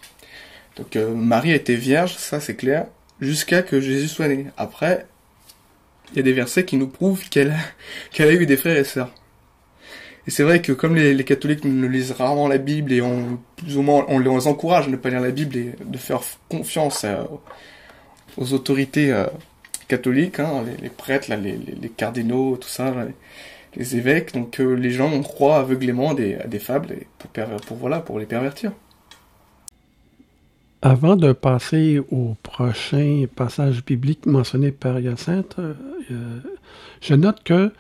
[0.75, 2.87] Donc euh, Marie était vierge, ça c'est clair,
[3.21, 4.47] jusqu'à que Jésus soit né.
[4.57, 5.07] Après,
[6.11, 7.55] il y a des versets qui nous prouvent qu'elle
[8.11, 9.11] qu'elle a eu des frères et sœurs.
[10.25, 13.77] Et c'est vrai que comme les, catholiques ne lisent rarement la Bible et on plus
[13.77, 17.05] ou moins on les encourage à ne pas lire la Bible et de faire confiance
[18.37, 19.25] aux autorités euh,
[19.87, 22.93] catholiques, hein, les, prêtres, là, les, cardinaux, tout ça,
[23.75, 27.29] les évêques, donc euh, les gens croient aveuglément à des, des fables pour,
[27.67, 28.71] pour, voilà, pour les pervertir.
[30.81, 36.39] Avant de passer au prochain passage biblique mentionné par Hyacinthe, euh,
[37.01, 37.71] je note que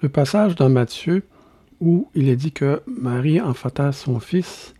[0.00, 1.22] le passage dans Matthieu
[1.82, 4.72] où il est dit que Marie enfanta son fils,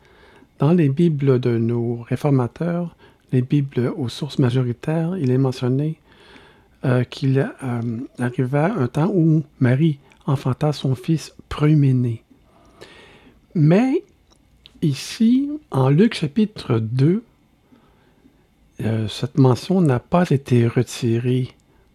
[0.61, 2.95] dans les Bibles de nos réformateurs,
[3.33, 5.99] les Bibles aux sources majoritaires, il est mentionné
[6.85, 7.45] euh, qu'il
[8.19, 12.23] arriva un temps où Marie enfanta son fils premier-né.
[13.57, 14.05] Mais
[14.81, 17.25] ici, en Luc chapitre 2,
[18.81, 21.49] euh, cette mention n'a pas été retirée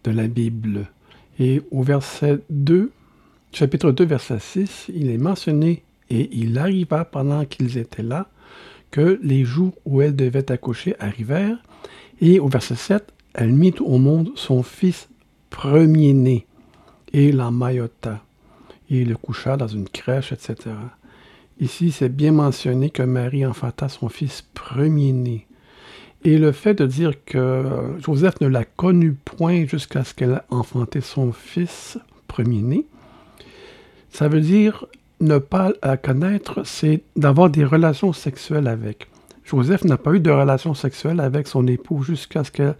[0.04, 0.86] de la Bible.
[1.38, 2.92] Et au verset 2,
[3.52, 8.28] chapitre 2, verset 6, il est mentionné, et il arriva pendant qu'ils étaient là,
[8.90, 11.58] que les jours où elle devait accoucher arrivèrent,
[12.20, 15.08] et au verset 7, elle mit au monde son fils
[15.50, 16.46] premier-né
[17.12, 18.22] et la maillota,
[18.90, 20.74] et le coucha dans une crèche, etc.
[21.60, 25.46] Ici, c'est bien mentionné que Marie enfanta son fils premier-né.
[26.24, 30.54] Et le fait de dire que Joseph ne l'a connu point jusqu'à ce qu'elle ait
[30.54, 32.86] enfanté son fils premier-né,
[34.10, 34.86] ça veut dire
[35.20, 39.08] ne pas la connaître, c'est d'avoir des relations sexuelles avec.
[39.44, 42.74] Joseph n'a pas eu de relations sexuelles avec son épouse jusqu'à ce que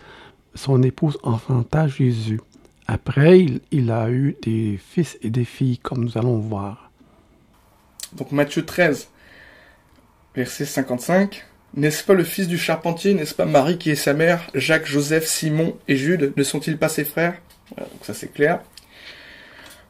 [0.54, 2.40] son épouse enfanta Jésus.
[2.86, 6.90] Après, il, a eu des fils et des filles, comme nous allons voir.
[8.14, 9.08] Donc Matthieu 13,
[10.34, 11.44] verset 55.
[11.74, 15.26] N'est-ce pas le fils du charpentier, n'est-ce pas Marie qui est sa mère, Jacques, Joseph,
[15.26, 17.34] Simon et Jude, ne sont-ils pas ses frères?
[17.76, 18.60] Donc ça c'est clair.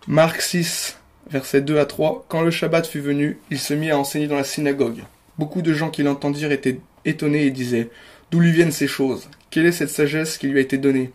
[0.09, 0.99] Marc 6,
[1.31, 2.27] verset 2 à 3.
[2.29, 5.03] Quand le Shabbat fut venu, il se mit à enseigner dans la synagogue.
[5.39, 7.91] Beaucoup de gens qui l'entendirent étaient étonnés et disaient
[8.31, 9.29] D'où lui viennent ces choses?
[9.51, 11.13] Quelle est cette sagesse qui lui a été donnée?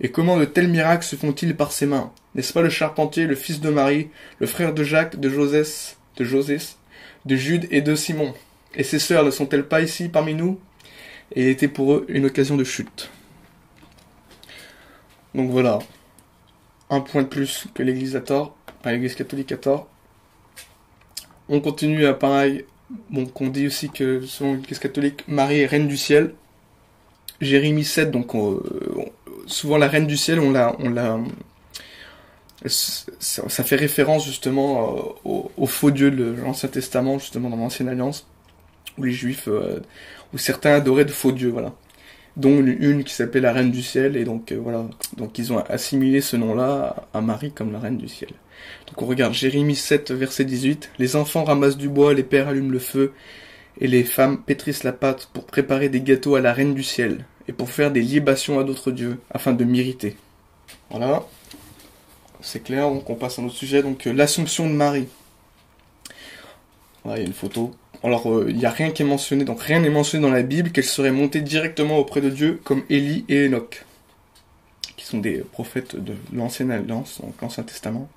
[0.00, 2.12] Et comment de tels miracles se font-ils par ses mains?
[2.34, 4.08] N'est-ce pas le charpentier, le fils de Marie,
[4.40, 6.76] le frère de Jacques, de Josès, de Josès,
[7.24, 8.34] de Jude et de Simon?
[8.74, 10.58] Et ses sœurs ne sont-elles pas ici parmi nous?
[11.34, 13.10] Et était pour eux une occasion de chute.
[15.34, 15.80] Donc voilà,
[16.88, 18.55] un point de plus que l'Église a tort,
[18.86, 19.88] pas l'Église catholique a tort.
[21.48, 22.64] On continue à pareil,
[23.10, 26.34] bon, qu'on dit aussi que selon l'Église catholique, Marie est reine du ciel.
[27.40, 28.62] Jérémie 7, donc on,
[29.46, 31.18] souvent la reine du ciel, on l'a, on l'a,
[32.68, 38.28] ça, fait référence justement euh, au, faux dieu de l'Ancien Testament, justement dans l'Ancienne Alliance,
[38.98, 39.80] où les Juifs, euh,
[40.32, 41.74] où certains adoraient de faux dieux, voilà,
[42.36, 44.84] dont une, qui s'appelait la reine du ciel, et donc euh, voilà,
[45.16, 48.30] donc ils ont assimilé ce nom-là à, Marie comme la reine du ciel.
[48.86, 52.70] Donc on regarde Jérémie 7, verset 18, les enfants ramassent du bois, les pères allument
[52.70, 53.12] le feu,
[53.80, 57.24] et les femmes pétrissent la pâte pour préparer des gâteaux à la reine du ciel
[57.48, 60.16] et pour faire des libations à d'autres dieux, afin de m'irriter.
[60.90, 61.24] Voilà.
[62.40, 65.08] C'est clair, donc on passe à un autre sujet, donc euh, l'Assomption de Marie.
[67.04, 67.72] Voilà, il y a une photo.
[68.02, 70.42] Alors, euh, il n'y a rien qui est mentionné, donc rien n'est mentionné dans la
[70.42, 73.84] Bible qu'elle serait montée directement auprès de Dieu, comme Élie et Enoch,
[74.96, 78.08] qui sont des prophètes de l'Ancienne Alliance, donc l'Ancien Testament.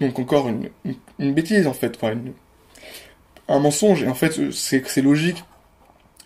[0.00, 0.68] Donc encore une,
[1.18, 1.98] une, bêtise en fait,
[3.48, 4.02] un mensonge.
[4.02, 5.42] Et en fait, c'est logique.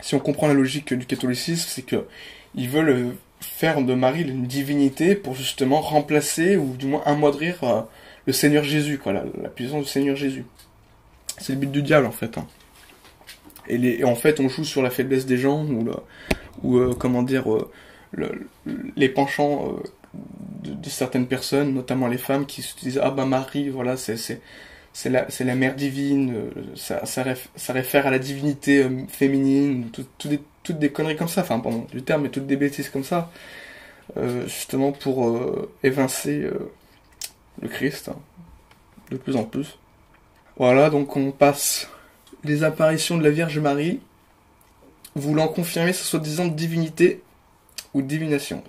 [0.00, 2.06] Si on comprend la logique du catholicisme, c'est que
[2.54, 7.82] ils veulent faire de Marie une divinité pour justement remplacer ou du moins amoindrir euh,
[8.26, 10.44] le Seigneur Jésus, quoi, la, puissance du Seigneur Jésus.
[11.38, 12.38] C'est le but du diable en fait.
[12.38, 12.46] Hein.
[13.68, 15.90] Et, les, en fait, on joue sur la faiblesse des gens ou,
[16.62, 17.70] ou euh, comment dire euh,
[18.96, 19.76] les penchants
[20.14, 24.40] de, certaines personnes, notamment les femmes, qui se disent ah bah Marie, voilà, c'est
[25.04, 27.24] la, la mère divine, ça, ça,
[27.56, 30.06] ça, réfère à la divinité féminine, tout,
[30.62, 33.30] toutes des conneries comme ça, enfin pardon du terme, mais toutes des bêtises comme ça,
[34.16, 36.70] euh, justement pour euh, évincer euh,
[37.60, 38.16] le Christ, hein,
[39.10, 39.78] de plus en plus.
[40.56, 41.88] Voilà, donc on passe
[42.44, 44.00] les apparitions de la Vierge Marie,
[45.14, 47.22] voulant confirmer sa soi-disant divinité
[47.94, 48.62] ou divination.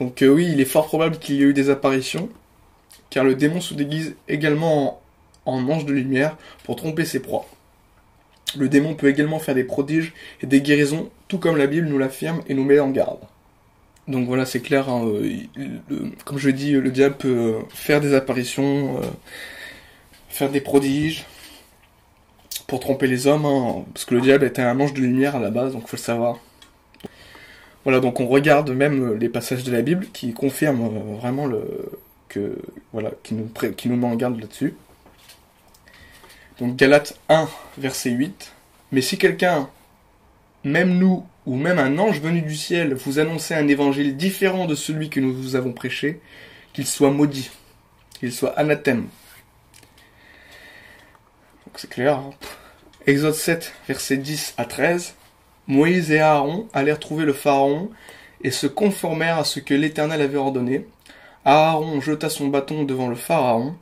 [0.00, 2.28] Donc oui, il est fort probable qu'il y ait eu des apparitions,
[3.10, 5.00] car le démon se déguise également
[5.46, 7.46] en, en ange de lumière pour tromper ses proies.
[8.56, 11.98] Le démon peut également faire des prodiges et des guérisons, tout comme la Bible nous
[11.98, 13.18] l'affirme et nous met en garde.
[14.06, 18.14] Donc voilà, c'est clair, hein, euh, comme je dis, le diable peut euh, faire des
[18.14, 19.06] apparitions, euh,
[20.28, 21.24] faire des prodiges,
[22.66, 25.40] pour tromper les hommes, hein, parce que le diable était un ange de lumière à
[25.40, 26.38] la base, donc faut le savoir.
[27.84, 31.92] Voilà, donc on regarde même les passages de la Bible qui confirment vraiment le
[32.28, 32.58] que
[32.92, 34.74] voilà, qui nous qui nous met en garde là-dessus.
[36.58, 38.52] Donc Galates 1, verset 8.
[38.92, 39.68] Mais si quelqu'un,
[40.62, 44.74] même nous, ou même un ange venu du ciel, vous annonçait un évangile différent de
[44.74, 46.20] celui que nous vous avons prêché,
[46.72, 47.50] qu'il soit maudit,
[48.18, 49.08] qu'il soit anathème.
[51.66, 52.18] Donc c'est clair.
[52.18, 52.30] Hein.
[53.06, 55.14] Exode 7, verset 10 à 13.
[55.66, 57.90] Moïse et Aaron allèrent trouver le Pharaon
[58.42, 60.86] et se conformèrent à ce que l'Éternel avait ordonné.
[61.44, 63.74] Aaron jeta son bâton devant le Pharaon,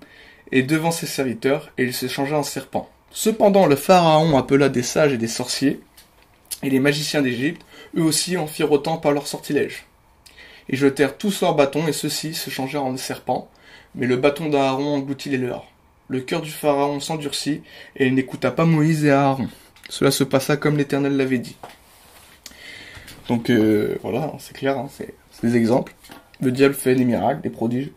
[0.53, 2.89] et devant ses serviteurs, et il se changea en serpent.
[3.11, 5.81] Cependant le Pharaon appela des sages et des sorciers,
[6.63, 7.63] et les magiciens d'Égypte,
[7.97, 9.87] eux aussi en firent autant par leurs sortilèges.
[10.69, 13.49] Ils jetèrent tous leurs bâtons, et ceux-ci se changèrent en serpents,
[13.95, 15.67] mais le bâton d'Aaron engloutit les leurs.
[16.09, 17.63] Le cœur du Pharaon s'endurcit,
[17.97, 19.49] et il n'écouta pas Moïse et Aaron.
[19.93, 21.55] Cela se passa comme l'Éternel l'avait dit.
[23.29, 25.93] Donc euh, voilà, c'est clair, hein, c'est des exemples.
[26.41, 27.91] Le diable fait des miracles, des prodiges,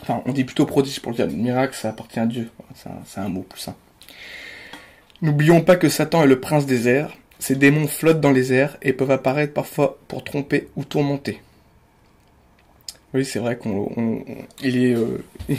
[0.00, 1.32] Enfin, on dit plutôt prodige pour le diable.
[1.32, 2.48] Miracle, ça appartient à Dieu.
[3.04, 3.74] C'est un, mot plus ça.
[5.20, 7.14] N'oublions pas que Satan est le prince des airs.
[7.38, 11.42] Ces démons flottent dans les airs et peuvent apparaître parfois pour tromper ou tourmenter.
[13.12, 14.24] Oui, c'est vrai qu'on
[14.62, 15.22] est euh,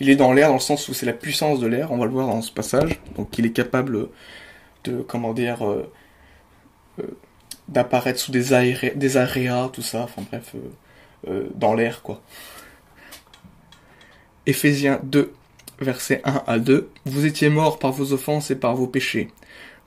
[0.00, 1.90] il est dans l'air dans le sens où c'est la puissance de l'air.
[1.90, 3.00] On va le voir dans ce passage.
[3.16, 4.06] Donc, il est capable
[4.84, 5.90] de comment dire euh,
[7.00, 7.06] euh,
[7.68, 10.02] d'apparaître sous des aérés, des aréas, tout ça.
[10.02, 10.54] Enfin bref,
[11.54, 12.20] dans l'air quoi.
[14.46, 15.32] Éphésiens 2,
[15.80, 16.88] versets 1 à 2.
[17.04, 19.28] Vous étiez morts par vos offenses et par vos péchés,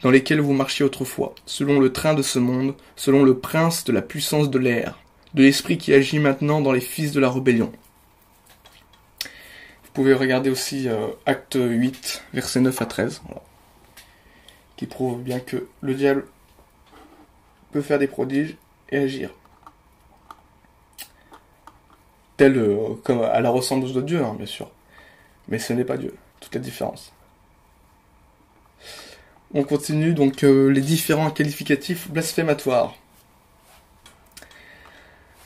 [0.01, 3.91] dans lesquels vous marchiez autrefois, selon le train de ce monde, selon le prince de
[3.91, 4.99] la puissance de l'air,
[5.34, 7.71] de l'esprit qui agit maintenant dans les fils de la rébellion.
[9.84, 13.21] Vous pouvez regarder aussi euh, Acte 8, versets 9 à 13,
[14.75, 16.25] qui prouve bien que le diable
[17.71, 18.57] peut faire des prodiges
[18.89, 19.31] et agir
[22.38, 24.69] tel euh, comme à la ressemblance de Dieu, hein, bien sûr.
[25.47, 26.15] Mais ce n'est pas Dieu.
[26.39, 27.11] Toute la différence.
[29.53, 32.95] On continue donc euh, les différents qualificatifs blasphématoires.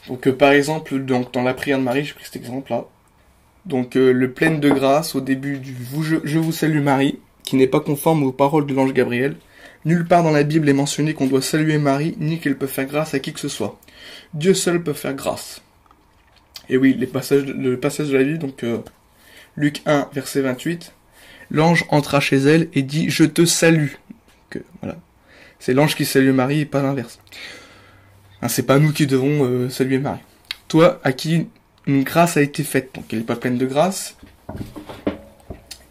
[0.08, 2.86] Donc euh, par exemple, donc dans la prière de Marie, j'ai pris cet exemple là.
[3.66, 7.20] Donc le pleine de grâce au début du je, je vous salue Marie,
[7.50, 9.36] qui n'est pas conforme aux paroles de l'ange Gabriel.
[9.84, 12.86] Nulle part dans la Bible est mentionné qu'on doit saluer Marie, ni qu'elle peut faire
[12.86, 13.80] grâce à qui que ce soit.
[14.36, 15.64] Dieu seul peut faire grâce.
[16.70, 18.78] Et oui, les passages, le passage de la vie, donc euh,
[19.58, 20.94] Luc 1, verset 28,
[21.50, 23.94] l'ange entra chez elle et dit Je te salue.
[24.52, 24.98] Que, voilà.
[25.58, 27.20] C'est l'ange qui salue Marie et pas l'inverse.
[28.44, 30.20] Hein, c'est pas nous qui devons euh, saluer Marie.
[30.68, 31.48] Toi, à qui
[31.88, 34.16] une grâce a été faite, donc elle n'est pas pleine de grâce.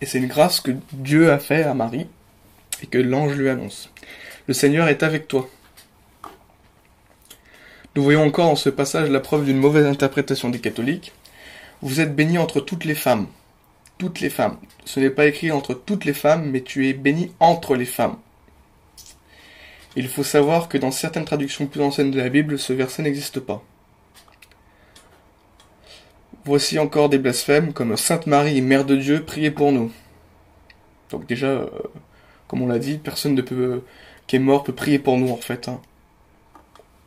[0.00, 2.06] Et c'est une grâce que Dieu a fait à Marie
[2.82, 3.90] et que l'ange lui annonce.
[4.46, 5.48] Le Seigneur est avec toi.
[7.96, 11.12] Nous voyons encore dans ce passage la preuve d'une mauvaise interprétation des catholiques.
[11.82, 13.26] Vous êtes béni entre toutes les femmes.
[13.98, 14.56] Toutes les femmes.
[14.84, 18.16] Ce n'est pas écrit entre toutes les femmes, mais tu es béni entre les femmes.
[19.96, 23.40] Il faut savoir que dans certaines traductions plus anciennes de la Bible, ce verset n'existe
[23.40, 23.64] pas.
[26.48, 29.92] Voici encore des blasphèmes comme Sainte Marie, Mère de Dieu, priez pour nous.
[31.10, 31.66] Donc déjà, euh,
[32.46, 33.42] comme on l'a dit, personne ne
[34.26, 35.68] qui est mort peut prier pour nous en fait.
[35.68, 35.78] Hein.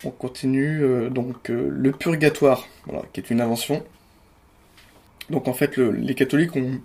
[0.06, 2.68] On continue euh, donc euh, le purgatoire,
[3.14, 3.84] qui est une invention.
[5.32, 6.80] Donc en fait, les catholiques ont,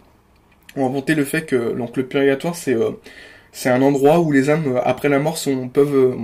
[0.76, 2.74] inventé le fait que donc le purgatoire c'est
[3.52, 6.16] c'est un endroit où les âmes après la mort sont peuvent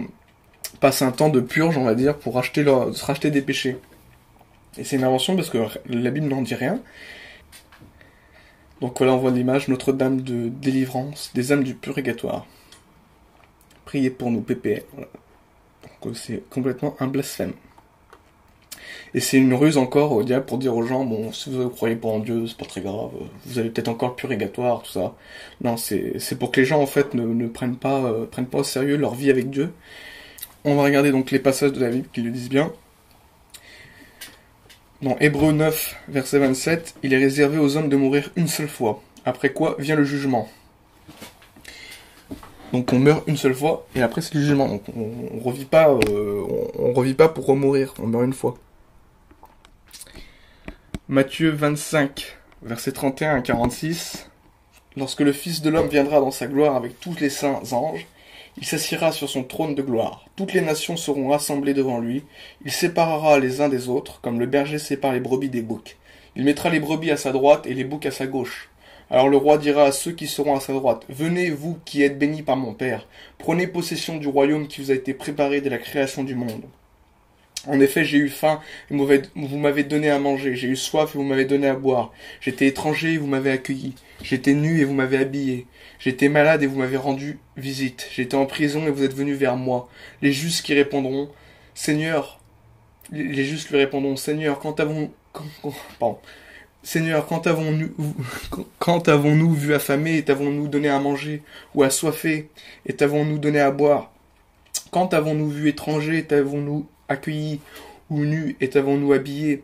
[0.80, 3.76] passer un temps de purge, on va dire, pour se racheter des péchés.
[4.78, 6.80] Et c'est une invention parce que la Bible n'en dit rien.
[8.80, 12.46] Donc voilà, on voit l'image Notre-Dame de délivrance des âmes du purgatoire.
[13.84, 14.82] Priez pour nous, PPR.
[16.02, 17.52] Donc c'est complètement un blasphème.
[19.14, 21.96] Et c'est une ruse encore au diable pour dire aux gens, bon, si vous croyez
[21.96, 23.10] pas en Dieu, c'est pas très grave,
[23.44, 25.14] vous avez peut-être encore le purgatoire, tout ça.
[25.60, 28.64] Non, c'est pour que les gens, en fait, ne, prennent, pas, euh, prennent pas au
[28.64, 29.72] sérieux leur vie avec Dieu.
[30.64, 32.72] On va regarder donc les passages de la Bible qui le disent bien.
[35.02, 39.02] Dans Hébreu 9, verset 27, il est réservé aux hommes de mourir une seule fois,
[39.24, 40.48] après quoi vient le jugement.
[42.72, 44.68] Donc on meurt une seule fois et après c'est le jugement.
[44.68, 46.44] Donc on, revit pas, euh,
[46.78, 47.92] on, revit pas pour remourir.
[47.98, 48.54] On meurt une fois.
[51.08, 54.30] Matthieu 25, verset 31 à 46.
[54.96, 58.06] Lorsque le Fils de l'homme viendra dans sa gloire avec tous les saints anges,
[58.58, 60.26] il s'assiera sur son trône de gloire.
[60.36, 62.22] Toutes les nations seront rassemblées devant lui.
[62.64, 65.96] Il séparera les uns des autres, comme le berger sépare les brebis des boucs.
[66.36, 68.70] Il mettra les brebis à sa droite et les boucs à sa gauche.
[69.10, 72.18] Alors le roi dira à ceux qui seront à sa droite, Venez, vous qui êtes
[72.18, 73.06] bénis par mon Père,
[73.38, 76.64] prenez possession du royaume qui vous a été préparé dès la création du monde.
[77.68, 78.60] En effet, j'ai eu faim
[78.90, 82.12] et vous m'avez donné à manger, j'ai eu soif et vous m'avez donné à boire,
[82.40, 85.66] j'étais étranger et vous m'avez accueilli, j'étais nu et vous m'avez habillé,
[86.00, 89.56] j'étais malade et vous m'avez rendu visite, j'étais en prison et vous êtes venu vers
[89.56, 89.88] moi.
[90.22, 91.30] Les justes qui répondront,
[91.74, 92.40] Seigneur,
[93.12, 95.12] les justes lui répondront, Seigneur, quand avons,
[96.00, 96.18] pardon,
[96.82, 97.94] Seigneur, quand avons-nous,
[98.80, 101.42] quand avons-nous vu affamé et t'avons-nous donné à manger,
[101.76, 102.48] ou assoiffé
[102.86, 104.10] et t'avons-nous donné à boire?
[104.90, 107.60] Quand avons-nous vu étranger et t'avons-nous accueilli,
[108.10, 109.62] ou nu et t'avons-nous habillé?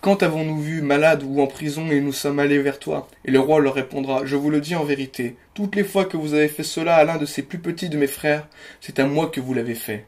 [0.00, 3.08] Quand avons-nous vu malade ou en prison et nous sommes allés vers toi?
[3.26, 6.16] Et le roi leur répondra, je vous le dis en vérité, toutes les fois que
[6.16, 8.48] vous avez fait cela à l'un de ces plus petits de mes frères,
[8.80, 10.06] c'est à moi que vous l'avez fait.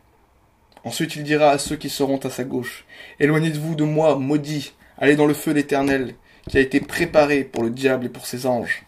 [0.84, 2.86] Ensuite il dira à ceux qui seront à sa gauche,
[3.20, 6.14] éloignez-vous de moi, maudits, allez dans le feu d'éternel,
[6.48, 8.84] qui a été préparé pour le diable et pour ses anges.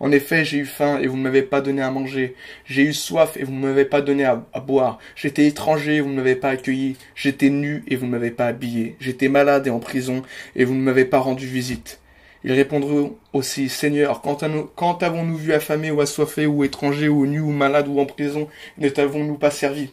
[0.00, 2.34] En effet, j'ai eu faim et vous ne m'avez pas donné à manger.
[2.64, 4.98] J'ai eu soif et vous ne m'avez pas donné à, boire.
[5.16, 6.96] J'étais étranger et vous ne m'avez pas accueilli.
[7.14, 8.96] J'étais nu et vous ne m'avez pas habillé.
[9.00, 10.22] J'étais malade et en prison
[10.56, 12.00] et vous ne m'avez pas rendu visite.
[12.44, 17.50] Ils répondront aussi, Seigneur, quand, avons-nous vu affamé ou assoiffé ou étranger ou nu ou
[17.50, 19.90] malade ou en prison, ne t'avons-nous pas servi?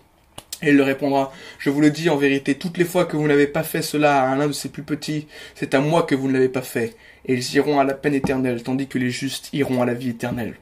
[0.61, 3.27] Et il leur répondra, je vous le dis en vérité, toutes les fois que vous
[3.27, 6.27] n'avez pas fait cela à l'un de ces plus petits, c'est à moi que vous
[6.27, 6.95] ne l'avez pas fait.
[7.29, 10.09] Et ils iront à la peine éternelle, tandis que les justes iront à la vie
[10.09, 10.55] éternelle.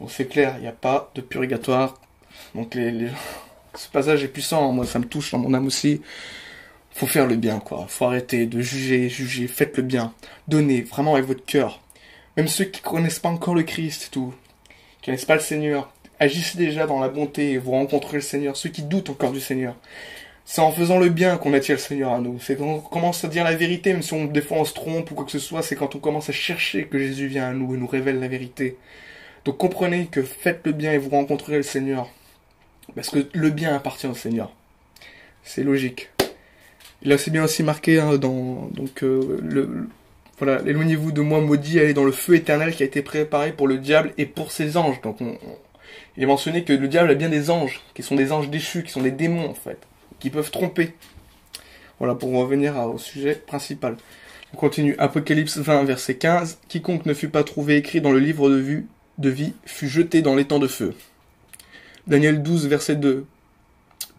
[0.00, 2.00] Donc c'est clair, il n'y a pas de purgatoire.
[2.56, 2.76] Donc
[3.74, 6.02] ce passage est puissant, moi ça me touche dans mon âme aussi.
[6.90, 7.86] Faut faire le bien, quoi.
[7.88, 10.12] Faut arrêter de juger, juger, faites le bien.
[10.48, 11.80] Donnez, vraiment avec votre cœur.
[12.36, 14.34] Même ceux qui connaissent pas encore le Christ tout,
[15.00, 18.56] qui connaissent pas le Seigneur, Agissez déjà dans la bonté et vous rencontrez le Seigneur.
[18.56, 19.74] Ceux qui doutent encore du Seigneur.
[20.44, 22.38] C'est en faisant le bien qu'on attire le Seigneur à nous.
[22.40, 24.74] C'est quand on commence à dire la vérité, même si on, des fois on se
[24.74, 27.48] trompe ou quoi que ce soit, c'est quand on commence à chercher que Jésus vient
[27.48, 28.76] à nous et nous révèle la vérité.
[29.44, 32.08] Donc comprenez que faites le bien et vous rencontrerez le Seigneur.
[32.94, 34.52] Parce que le bien appartient au Seigneur.
[35.44, 36.10] C'est logique.
[37.04, 39.88] A assez bien aussi marqué hein, dans donc euh, le,
[40.38, 43.66] voilà, éloignez-vous de moi maudit, allez dans le feu éternel qui a été préparé pour
[43.66, 45.00] le diable et pour ses anges.
[45.00, 45.36] Donc on,
[46.16, 48.82] il est mentionné que le diable a bien des anges, qui sont des anges déchus,
[48.82, 49.78] qui sont des démons en fait,
[50.22, 50.94] qui peuvent tromper.
[51.98, 53.96] Voilà, pour revenir au sujet principal.
[54.54, 54.94] On continue.
[54.98, 56.60] Apocalypse 20, verset 15.
[56.68, 58.84] Quiconque ne fut pas trouvé écrit dans le livre de,
[59.18, 60.94] de vie fut jeté dans l'étang de feu.
[62.06, 63.26] Daniel 12, verset 2.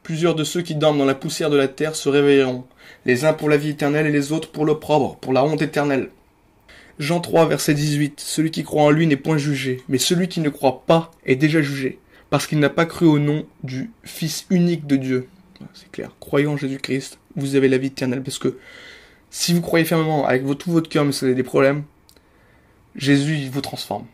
[0.04, 2.66] Plusieurs de ceux qui dorment dans la poussière de la terre se réveilleront,
[3.06, 6.10] les uns pour la vie éternelle et les autres pour l'opprobre, pour la honte éternelle.
[7.00, 8.20] Jean 3, verset 18.
[8.20, 11.38] Celui qui croit en lui n'est point jugé, mais celui qui ne croit pas est
[11.38, 12.00] déjà jugé,
[12.30, 15.28] parce qu'il n'a pas cru au nom du Fils unique de Dieu.
[15.74, 16.12] C'est clair.
[16.20, 18.58] Croyez en Jésus-Christ, vous avez la vie éternelle, parce que
[19.30, 21.84] si vous croyez fermement avec tout votre cœur, mais vous avez des problèmes,
[22.96, 24.06] Jésus vous transforme.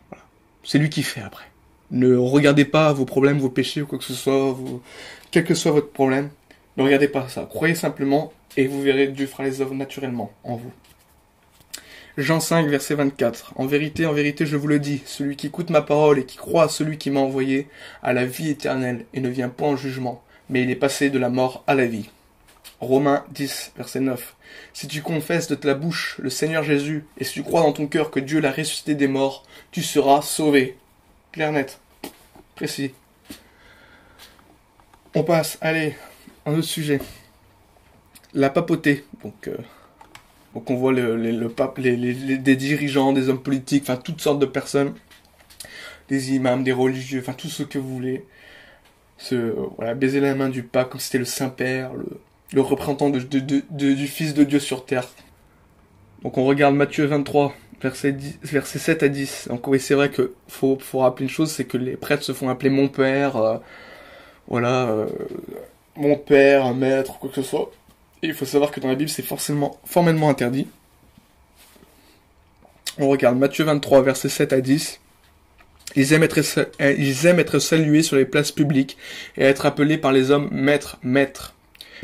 [0.64, 1.44] C'est lui qui fait après.
[1.90, 4.56] Ne regardez pas vos problèmes, vos péchés ou quoi que ce soit,
[5.30, 6.30] quel que soit votre problème.
[6.76, 7.46] Ne regardez pas ça.
[7.50, 10.72] Croyez simplement et vous verrez Dieu fera les œuvres naturellement en vous.
[12.16, 13.54] Jean 5, verset 24.
[13.56, 16.36] En vérité, en vérité, je vous le dis, celui qui écoute ma parole et qui
[16.36, 17.68] croit à celui qui m'a envoyé
[18.02, 21.18] a la vie éternelle et ne vient pas en jugement, mais il est passé de
[21.18, 22.10] la mort à la vie.
[22.80, 24.34] Romains 10, verset 9.
[24.72, 27.86] Si tu confesses de ta bouche le Seigneur Jésus, et si tu crois dans ton
[27.86, 30.76] cœur que Dieu l'a ressuscité des morts, tu seras sauvé.
[31.32, 31.78] Clair net.
[32.56, 32.92] Précis.
[35.14, 35.94] On passe, allez,
[36.46, 37.00] un autre sujet.
[38.34, 39.04] La papauté.
[39.22, 39.56] Donc, euh,
[40.54, 44.40] donc on voit le, pape, les, les, des dirigeants, des hommes politiques, enfin toutes sortes
[44.40, 44.94] de personnes,
[46.08, 48.24] des imams, des religieux, enfin tout ce que vous voulez,
[49.20, 52.06] se voilà, baiser la main du pape comme c'était le Saint-Père, le,
[52.52, 55.06] le représentant de, de, du Fils de Dieu sur terre.
[56.22, 59.48] Donc on regarde Matthieu 23, verset, 10, verset 7 à 10.
[59.48, 62.32] Donc oui, c'est vrai que faut, faut rappeler une chose, c'est que les prêtres se
[62.32, 63.58] font appeler mon père, euh,
[64.48, 65.06] voilà, euh,
[65.96, 67.70] mon père, maître, quoi que ce soit.
[68.22, 70.66] Et il faut savoir que dans la Bible, c'est forcément, formellement interdit.
[72.98, 75.00] On regarde Matthieu 23, verset 7 à 10.
[75.96, 76.38] Ils aiment, être,
[76.80, 78.96] ils aiment être salués sur les places publiques
[79.36, 81.54] et être appelés par les hommes maître, maître.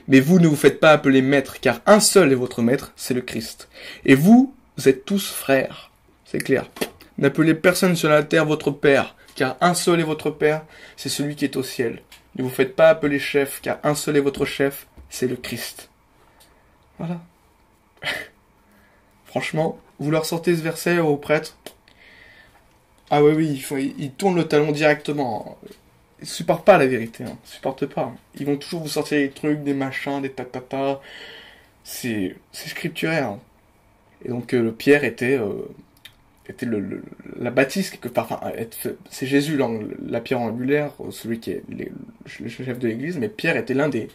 [0.09, 3.15] Mais vous ne vous faites pas appeler maître, car un seul est votre maître, c'est
[3.15, 3.69] le Christ.
[4.05, 5.91] Et vous, vous êtes tous frères.
[6.25, 6.69] C'est clair.
[7.19, 10.65] N'appelez personne sur la terre votre père, car un seul est votre père,
[10.97, 12.03] c'est celui qui est au ciel.
[12.37, 15.89] Ne vous faites pas appeler chef, car un seul est votre chef, c'est le Christ.
[16.99, 17.21] Voilà.
[19.27, 21.57] Franchement, vous leur sortez ce verset aux prêtres.
[23.11, 25.59] Ah oui, oui, il, faut, il tourne le talon directement.
[26.21, 27.39] Ils supportent pas la vérité, hein.
[27.47, 28.13] Ils supportent pas.
[28.39, 31.01] Ils vont toujours vous sortir des trucs, des machins, des tatata.
[31.85, 33.29] C'est, c'est scripturaire.
[33.29, 33.41] Hein.
[34.25, 35.69] Et donc euh, le Pierre était, euh,
[36.49, 37.03] était le,
[37.39, 38.09] la bâtisse quelque.
[38.19, 38.41] Enfin,
[39.11, 39.59] c'est Jésus
[40.09, 44.09] la pierre angulaire, celui qui est le chef de l'Église, mais Pierre était l'un des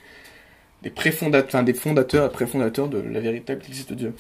[0.84, 4.14] des préfondateurs, enfin, des fondateurs et préfondateurs de la véritable Église de Dieu.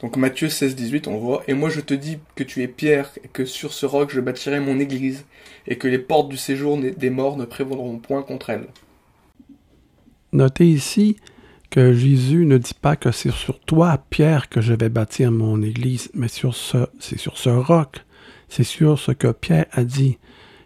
[0.00, 3.10] Donc Matthieu 16, 18, on voit, Et moi je te dis que tu es Pierre,
[3.22, 5.24] et que sur ce roc je bâtirai mon église,
[5.66, 8.66] et que les portes du séjour des morts ne prévaudront point contre elle.
[10.32, 11.16] Notez ici
[11.70, 15.62] que Jésus ne dit pas que c'est sur toi, Pierre, que je vais bâtir mon
[15.62, 18.04] église, mais sur ce, c'est sur ce roc.
[18.48, 20.18] C'est sur ce que Pierre a dit.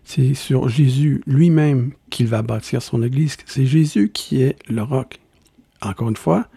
[0.04, 3.36] C'est sur Jésus lui-même qu'il va bâtir son église.
[3.44, 5.18] C'est Jésus qui est le roc.
[5.82, 6.48] Encore une fois,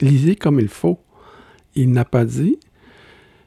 [0.00, 1.00] lisez comme il faut
[1.82, 2.58] il n'a pas dit,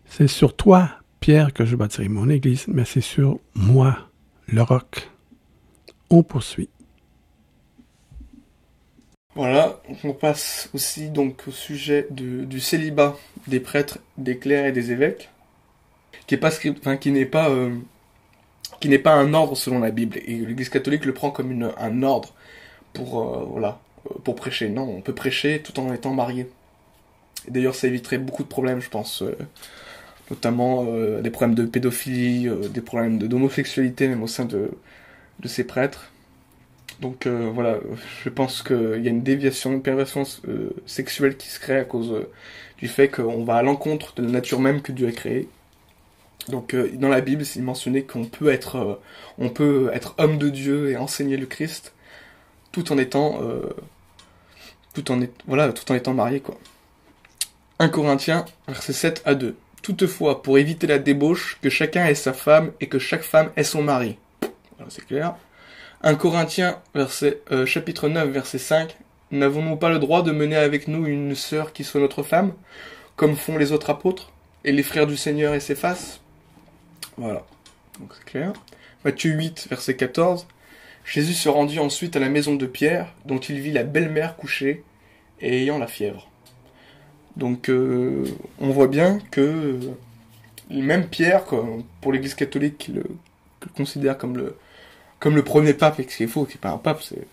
[0.05, 3.97] c'est sur toi, Pierre, que je bâtirai mon église, mais c'est sur moi,
[4.47, 5.09] le roc.
[6.09, 6.69] On poursuit.
[9.35, 13.15] Voilà, on passe aussi donc au sujet du célibat
[13.47, 15.29] des prêtres, des clercs et des évêques,
[16.31, 17.75] euh,
[18.79, 22.03] qui n'est pas un ordre selon la Bible et l'Église catholique le prend comme un
[22.03, 22.33] ordre
[22.93, 23.79] pour euh, voilà
[24.23, 24.69] pour prêcher.
[24.69, 26.49] Non, on peut prêcher tout en étant marié.
[27.47, 29.21] D'ailleurs, ça éviterait beaucoup de problèmes, je pense.
[29.21, 29.35] Euh,
[30.29, 34.71] notamment euh, des problèmes de pédophilie, euh, des problèmes d'homosexualité, même au sein de,
[35.39, 36.11] de ces prêtres.
[36.99, 37.79] Donc voilà,
[38.23, 40.23] je pense qu'il y a une déviation, une perversion
[40.85, 42.27] sexuelle qui se crée à cause
[42.77, 45.47] du fait qu'on va à l'encontre de la nature même que Dieu a créée.
[46.49, 48.99] Donc dans la Bible, c'est mentionné qu'on peut être,
[49.39, 51.93] on peut être homme de Dieu et enseigner le Christ,
[52.71, 53.39] tout en étant,
[54.93, 56.55] tout en voilà, tout en étant marié quoi.
[57.81, 59.55] 1 Corinthiens, verset 7 à 2.
[59.81, 63.63] Toutefois, pour éviter la débauche, que chacun ait sa femme et que chaque femme ait
[63.63, 64.19] son mari.
[64.77, 65.33] Voilà, c'est clair.
[66.03, 68.95] 1 Corinthiens, euh, chapitre 9, verset 5.
[69.31, 72.53] N'avons-nous pas le droit de mener avec nous une sœur qui soit notre femme,
[73.15, 74.31] comme font les autres apôtres,
[74.63, 76.21] et les frères du Seigneur et ses faces?
[77.17, 77.47] Voilà.
[77.99, 78.53] Donc c'est clair.
[79.05, 80.45] Matthieu 8, verset 14.
[81.03, 84.83] Jésus se rendit ensuite à la maison de Pierre, dont il vit la belle-mère couchée
[85.39, 86.30] et ayant la fièvre.
[87.37, 88.25] Donc euh,
[88.59, 89.79] on voit bien que
[90.69, 91.45] même Pierre,
[92.01, 93.03] pour l'Église catholique, le,
[93.75, 97.01] considère comme le, premier pape, et ce qui est faux, qui n'est pas un pape,
[97.01, 97.27] c'est,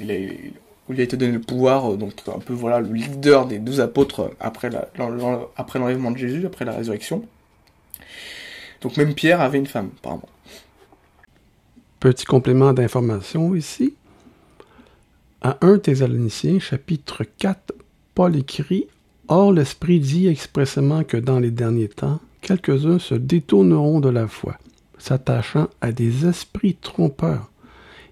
[0.00, 3.80] il, a, été donné le pouvoir, euh, donc un peu voilà le leader des douze
[3.80, 7.24] apôtres après l'enlèvement de Jésus, après la résurrection.
[8.82, 10.28] Donc même Pierre avait une femme, apparemment.
[12.00, 13.94] Petit complément d'information ici.
[15.40, 17.72] À 1 Thessaloniciens, chapitre 4,
[18.16, 18.86] Paul écrit
[19.28, 24.56] Or l'Esprit dit expressément que dans les derniers temps, quelques-uns se détourneront de la foi,
[24.96, 27.50] s'attachant à des esprits trompeurs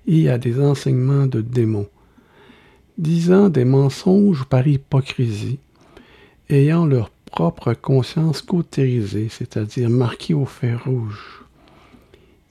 [0.07, 1.89] et à des enseignements de démons,
[2.99, 5.59] disant des mensonges par hypocrisie,
[6.51, 11.43] ayant leur propre conscience cautérisée, c'est-à-dire marquée au fer rouge.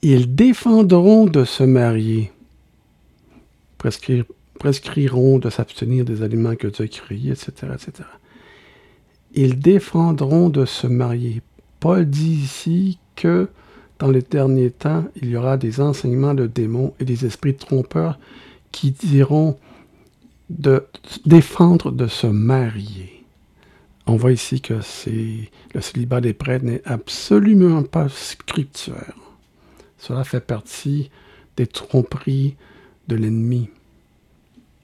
[0.02, 2.32] Ils défendront de se marier,
[3.78, 4.24] prescrire
[4.64, 8.08] prescriront de s'abstenir des aliments que Dieu a créés, etc., etc.
[9.34, 11.42] Ils défendront de se marier.
[11.80, 13.50] Paul dit ici que
[13.98, 18.18] dans les derniers temps, il y aura des enseignements de démons et des esprits trompeurs
[18.72, 19.58] qui diront
[20.48, 20.86] de
[21.26, 23.22] défendre de se marier.
[24.06, 24.80] On voit ici que
[25.74, 29.12] le célibat des prêtres n'est absolument pas scriptuaire.
[29.98, 31.10] Cela fait partie
[31.58, 32.56] des tromperies
[33.08, 33.68] de l'ennemi.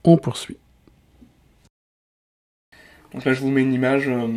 [0.05, 0.57] On poursuit.
[3.13, 4.09] Donc là, je vous mets une image.
[4.09, 4.29] Euh,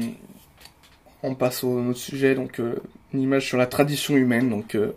[1.22, 2.76] on passe au autre sujet, donc euh,
[3.14, 4.95] une image sur la tradition humaine, donc euh,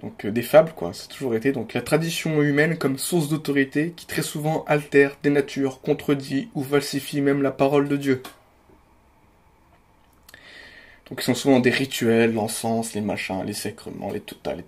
[0.00, 0.92] donc des fables, quoi.
[0.92, 5.80] C'est toujours été donc la tradition humaine comme source d'autorité qui très souvent altère, dénature,
[5.80, 8.22] contredit ou falsifie même la parole de Dieu.
[11.08, 14.64] Donc ils sont souvent des rituels, l'encens, les machins, les sacrements, les totales.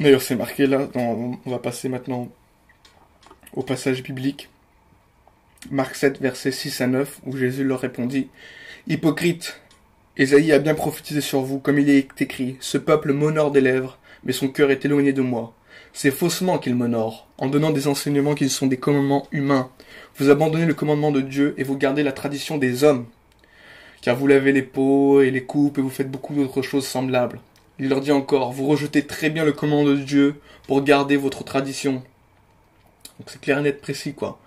[0.00, 0.88] D'ailleurs, c'est marqué là.
[0.94, 2.28] on va passer maintenant
[3.54, 4.48] au passage biblique.
[5.70, 8.28] Marc 7, versets 6 à 9, où Jésus leur répondit
[8.86, 9.60] Hypocrite,
[10.16, 13.98] Ésaïe a bien prophétisé sur vous, comme il est écrit Ce peuple m'honore des lèvres,
[14.24, 15.54] mais son cœur est éloigné de moi.
[15.92, 19.70] C'est faussement qu'il m'honore, en donnant des enseignements qui sont des commandements humains.
[20.16, 23.06] Vous abandonnez le commandement de Dieu et vous gardez la tradition des hommes.
[24.00, 27.40] Car vous lavez les pots et les coupes et vous faites beaucoup d'autres choses semblables.
[27.78, 30.36] Il leur dit encore, vous rejetez très bien le commandement de Dieu
[30.66, 32.02] pour garder votre tradition.
[33.18, 34.38] Donc c'est clair, net, précis, quoi.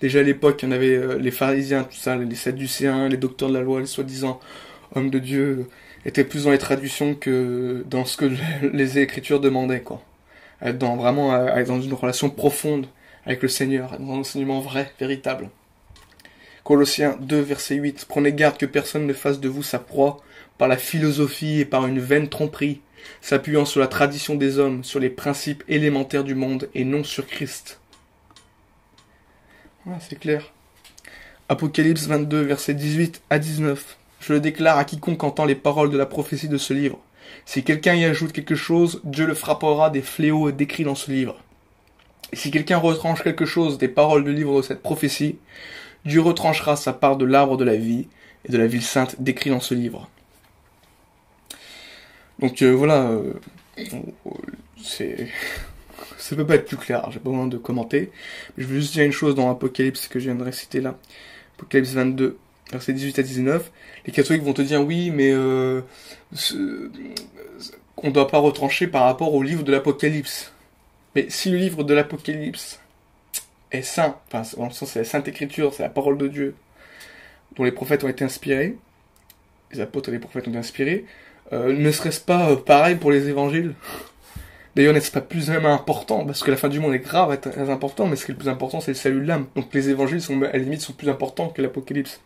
[0.00, 3.16] Déjà à l'époque, il y en avait euh, les pharisiens, tout ça, les sadducéens, les
[3.16, 4.38] docteurs de la loi, les soi-disant
[4.94, 5.66] hommes de Dieu,
[6.04, 8.30] étaient plus dans les traductions que dans ce que
[8.72, 10.02] les écritures demandaient, quoi.
[10.60, 11.30] Être dans vraiment
[11.64, 12.86] dans une relation profonde
[13.24, 15.50] avec le Seigneur, dans un enseignement vrai, véritable.
[16.64, 18.06] Colossiens 2, verset 8.
[18.08, 20.18] Prenez garde que personne ne fasse de vous sa proie
[20.58, 22.80] par la philosophie et par une vaine tromperie,
[23.20, 27.26] s'appuyant sur la tradition des hommes, sur les principes élémentaires du monde et non sur
[27.26, 27.80] Christ
[30.00, 30.52] c'est clair.
[31.48, 33.96] Apocalypse 22, versets 18 à 19.
[34.20, 36.98] Je le déclare à quiconque entend les paroles de la prophétie de ce livre.
[37.46, 41.36] Si quelqu'un y ajoute quelque chose, Dieu le frappera des fléaux décrits dans ce livre.
[42.32, 45.38] Et si quelqu'un retranche quelque chose des paroles du livre de cette prophétie,
[46.04, 48.06] Dieu retranchera sa part de l'arbre de la vie
[48.44, 50.08] et de la ville sainte décrit dans ce livre.
[52.38, 53.32] Donc euh, voilà, euh,
[54.80, 55.28] c'est
[56.16, 58.10] ça peut pas être plus clair, j'ai pas besoin de commenter.
[58.56, 60.96] je veux juste dire une chose dans Apocalypse que je viens de réciter là.
[61.56, 62.38] Apocalypse 22,
[62.70, 63.70] versets 18 à 19.
[64.06, 65.82] Les catholiques vont te dire oui, mais euh,
[67.96, 70.52] on doit pas retrancher par rapport au livre de l'Apocalypse.
[71.14, 72.80] Mais si le livre de l'Apocalypse
[73.72, 76.54] est saint, enfin, dans le sens c'est la Sainte Écriture, c'est la parole de Dieu,
[77.56, 78.76] dont les prophètes ont été inspirés,
[79.72, 81.04] les apôtres et les prophètes ont été inspirés,
[81.52, 83.74] euh, ne serait-ce pas euh, pareil pour les évangiles?
[84.78, 86.24] D'ailleurs, n'est-ce pas plus même important?
[86.24, 88.34] Parce que la fin du monde est grave, est très important, mais ce qui est
[88.34, 89.46] le plus important, c'est le salut de l'âme.
[89.56, 92.20] Donc les évangiles, sont, à la limite, sont plus importants que l'Apocalypse.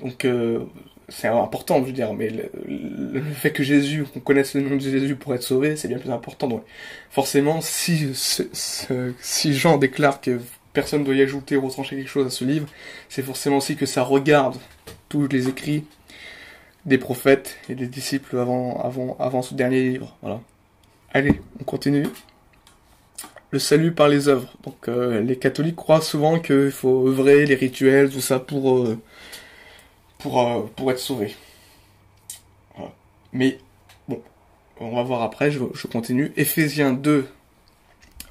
[0.00, 0.64] Donc euh,
[1.08, 4.80] c'est important, je veux dire, mais le, fait que Jésus, qu'on connaisse le nom de
[4.80, 6.48] Jésus pour être sauvé, c'est bien plus important.
[6.48, 6.64] Donc
[7.12, 10.40] forcément, si, si Jean déclare que
[10.72, 12.66] personne ne doit y ajouter ou retrancher quelque chose à ce livre,
[13.08, 14.56] c'est forcément aussi que ça regarde
[15.08, 15.84] tous les écrits
[16.84, 20.16] des prophètes et des disciples avant, avant, avant ce dernier livre.
[20.20, 20.40] Voilà.
[21.12, 22.06] Allez, on continue.
[23.50, 24.52] Le salut par les œuvres.
[24.62, 28.96] Donc euh, les catholiques croient souvent qu'il faut œuvrer, les rituels, tout ça pour euh,
[30.18, 31.34] pour euh, pour être sauvé.
[33.32, 33.58] Mais
[34.08, 34.22] bon,
[34.78, 35.50] on va voir après.
[35.50, 36.32] Je, continue.
[36.36, 37.26] Éphésiens 2,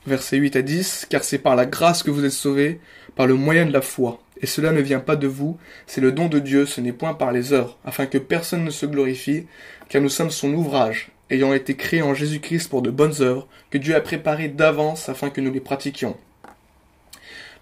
[0.07, 1.07] versets 8 à 10.
[1.09, 2.79] Car c'est par la grâce que vous êtes sauvés,
[3.15, 4.21] par le moyen de la foi.
[4.41, 7.13] Et cela ne vient pas de vous, c'est le don de Dieu, ce n'est point
[7.13, 9.47] par les œuvres, afin que personne ne se glorifie,
[9.89, 13.77] car nous sommes son ouvrage, ayant été créés en Jésus-Christ pour de bonnes œuvres, que
[13.77, 16.17] Dieu a préparées d'avance afin que nous les pratiquions.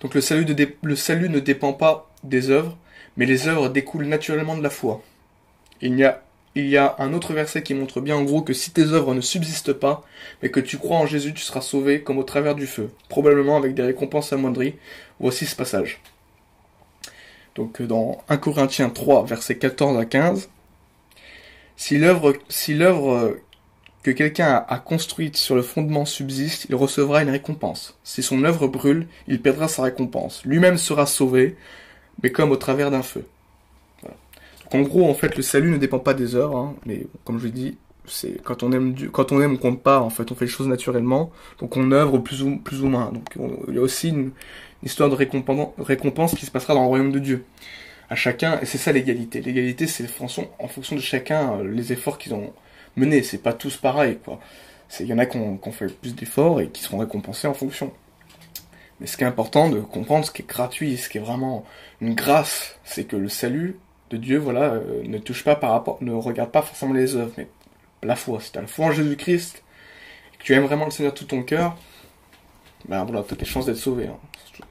[0.01, 0.45] Donc le salut,
[0.83, 2.77] le salut ne dépend pas des œuvres,
[3.17, 5.01] mais les œuvres découlent naturellement de la foi.
[5.81, 6.23] Il y, a,
[6.55, 9.13] il y a un autre verset qui montre bien en gros que si tes œuvres
[9.13, 10.05] ne subsistent pas,
[10.41, 13.57] mais que tu crois en Jésus, tu seras sauvé comme au travers du feu, probablement
[13.57, 14.75] avec des récompenses amoindries.
[15.19, 15.99] Voici ce passage.
[17.55, 20.49] Donc dans 1 Corinthiens 3, versets 14 à 15,
[21.75, 23.35] si l'œuvre, si l'œuvre
[24.07, 27.97] que quelqu'un a construite sur le fondement subsiste, il recevra une récompense.
[28.05, 30.45] Si son œuvre brûle, il perdra sa récompense.
[30.45, 31.57] Lui-même sera sauvé,
[32.23, 33.27] mais comme au travers d'un feu.
[34.71, 37.47] En gros, en fait, le salut ne dépend pas des œuvres, hein, mais comme je
[37.47, 39.99] l'ai dit, c'est quand on aime quand on aime, on compte pas.
[39.99, 41.29] En fait, on fait les choses naturellement,
[41.59, 43.11] donc on œuvre plus ou plus ou moins.
[43.11, 43.25] Donc
[43.67, 44.31] il y a aussi une,
[44.83, 47.43] histoire de récompense, récompense qui se passera dans le royaume de Dieu.
[48.09, 49.41] À chacun, et c'est ça l'égalité.
[49.41, 52.53] L'égalité, c'est en fonction de chacun euh, les efforts qu'ils ont
[52.97, 53.23] mener.
[53.23, 54.39] C'est pas tous pareil, quoi.
[54.99, 57.91] Il y en a qui ont, fait plus d'efforts et qui seront récompensés en fonction.
[58.99, 61.65] Mais ce qui est important de comprendre, ce qui est gratuit, ce qui est vraiment
[62.01, 63.79] une grâce, c'est que le salut
[64.09, 67.33] de Dieu, voilà, euh, ne touche pas par rapport, ne regarde pas forcément les œuvres,
[67.37, 67.47] mais
[68.01, 68.39] la foi.
[68.39, 69.61] Si tu as la foi en Jésus-Christ,
[70.39, 71.77] que tu aimes vraiment le Seigneur tout ton cœur,
[72.87, 74.07] ben voilà, t'as des chances d'être sauvé.
[74.07, 74.17] Hein.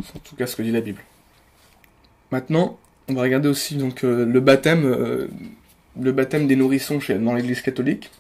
[0.02, 1.02] C'est en tout cas ce que dit la Bible.
[2.30, 5.28] Maintenant, on va regarder aussi donc euh, le baptême, euh,
[6.00, 8.10] le baptême des nourrissons dans l'Église catholique,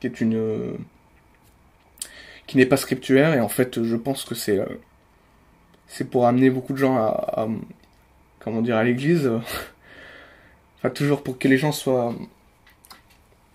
[0.00, 0.72] qui est une, euh,
[2.46, 4.60] qui n'est pas scriptuaire et en fait, je pense que c'est,
[5.86, 7.48] c'est pour amener beaucoup de gens à,
[8.40, 9.30] comment dire, à l'Église.
[10.78, 12.14] enfin, toujours pour que les gens soient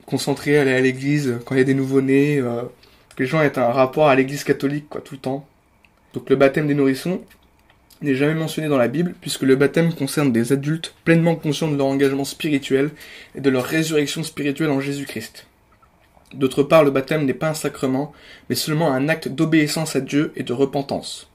[0.05, 2.41] concentrés à aller à l'Église quand il y a des nouveaux-nés,
[3.15, 5.47] que les gens aient un rapport à l'Église catholique quoi tout le temps.
[6.13, 7.21] Donc le baptême des nourrissons,
[8.01, 11.77] n'est jamais mentionné dans la Bible, puisque le baptême concerne des adultes pleinement conscients de
[11.77, 12.91] leur engagement spirituel
[13.35, 15.47] et de leur résurrection spirituelle en Jésus-Christ.
[16.33, 18.11] D'autre part, le baptême n'est pas un sacrement,
[18.49, 21.29] mais seulement un acte d'obéissance à Dieu et de repentance.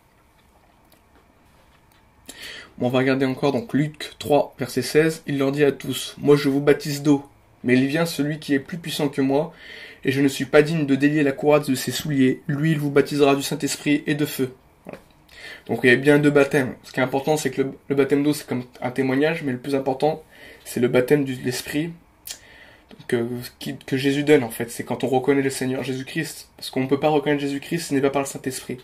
[2.83, 5.23] on va regarder encore donc Luc 3, verset 16.
[5.27, 7.25] Il leur dit à tous, Moi je vous baptise d'eau,
[7.63, 9.53] mais il vient celui qui est plus puissant que moi,
[10.05, 12.41] et je ne suis pas digne de délier la courroie de ses souliers.
[12.47, 14.55] Lui, il vous baptisera du Saint-Esprit et de feu.
[15.71, 16.75] Donc il y a bien deux baptêmes.
[16.83, 19.59] Ce qui est important, c'est que le, baptême d'eau, c'est comme un témoignage, mais le
[19.59, 20.25] plus important,
[20.65, 21.93] c'est le baptême de l'Esprit
[23.07, 23.25] que,
[23.87, 24.69] que Jésus donne, en fait.
[24.69, 26.49] C'est quand on reconnaît le Seigneur Jésus-Christ.
[26.57, 28.79] Parce qu'on ne peut pas reconnaître Jésus-Christ, ce n'est pas par le Saint-Esprit.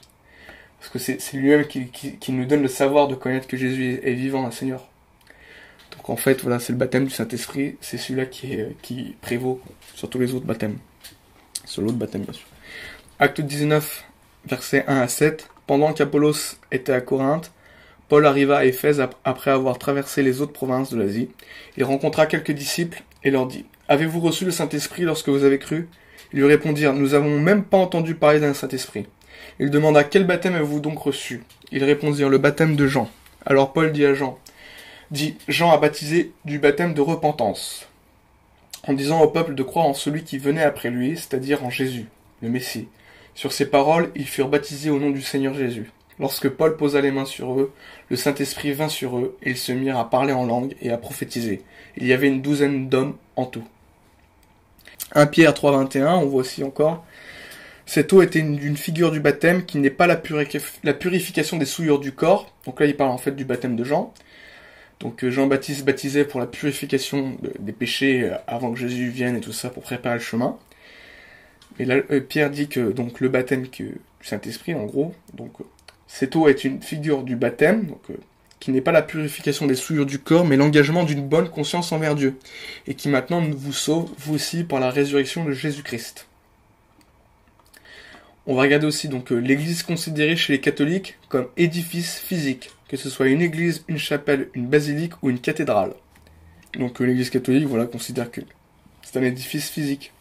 [0.78, 4.46] Parce que c'est lui-même qui, nous donne le savoir de connaître que Jésus est, vivant,
[4.46, 4.86] un Seigneur.
[5.96, 9.60] Donc en fait, voilà, c'est le baptême du Saint-Esprit, c'est celui-là qui, qui prévaut
[9.96, 10.78] sur tous les autres baptêmes.
[11.64, 12.46] Sur l'autre baptême, bien sûr.
[13.18, 14.04] Acte 19,
[14.46, 15.48] versets 1 à 7.
[15.66, 17.50] Pendant qu'Apollos était à Corinthe,
[18.08, 21.28] Paul arriva à Éphèse après avoir traversé les autres provinces de l'Asie.
[21.76, 25.88] Il rencontra quelques disciples et leur dit Avez-vous reçu le Saint-Esprit lorsque vous avez cru?
[26.32, 29.06] Ils lui répondirent Nous n'avons même pas entendu parler d'un Saint-Esprit.
[29.58, 31.42] Il demanda Quel baptême avez-vous donc reçu?
[31.72, 33.10] Ils répondirent Le baptême de Jean.
[33.44, 34.38] Alors Paul dit à Jean
[35.10, 37.88] Dit Jean a baptisé du baptême de repentance,
[38.86, 42.06] en disant au peuple de croire en celui qui venait après lui, c'est-à-dire en Jésus,
[42.42, 42.88] le Messie.
[43.36, 45.90] Sur ces paroles, ils furent baptisés au nom du Seigneur Jésus.
[46.18, 47.70] Lorsque Paul posa les mains sur eux,
[48.08, 50.96] le Saint-Esprit vint sur eux, et ils se mirent à parler en langue et à
[50.96, 51.60] prophétiser.
[51.98, 53.64] Il y avait une douzaine d'hommes en tout.
[55.14, 57.04] 1 Pierre 3.21, on voit aussi encore.
[57.84, 60.20] Cette eau était une, figure du baptême qui n'est pas la,
[60.82, 62.50] la, purification des souillures du corps.
[62.64, 64.14] Donc là, il parle en fait du baptême de Jean.
[64.98, 69.40] Donc euh, Jean-Baptiste baptisait pour la purification des péchés euh, avant que Jésus vienne et
[69.40, 70.56] tout ça pour préparer le chemin.
[71.78, 75.52] Et là, euh, Pierre dit que donc le baptême du Saint-Esprit, en gros, donc
[76.06, 78.14] cette eau est une figure du baptême, euh,
[78.60, 82.14] qui n'est pas la purification des souillures du corps, mais l'engagement d'une bonne conscience envers
[82.14, 82.36] Dieu,
[82.86, 86.26] et qui maintenant vous sauve, vous aussi, par la résurrection de Jésus-Christ.
[88.46, 92.96] On va regarder aussi donc euh, l'église considérée chez les catholiques comme édifice physique, que
[92.96, 95.92] ce soit une église, une chapelle, une basilique ou une cathédrale.
[96.78, 98.40] Donc l'église catholique, voilà, considère que
[99.02, 100.12] c'est un édifice physique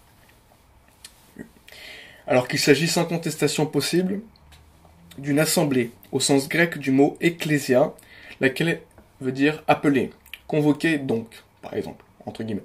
[2.28, 4.21] alors qu'il s'agit sans contestation possible
[5.17, 7.93] d'une assemblée, au sens grec du mot ecclésia,
[8.41, 8.82] laquelle
[9.21, 10.11] veut dire appeler,
[10.47, 11.28] convoquer donc,
[11.61, 12.63] par exemple, entre guillemets,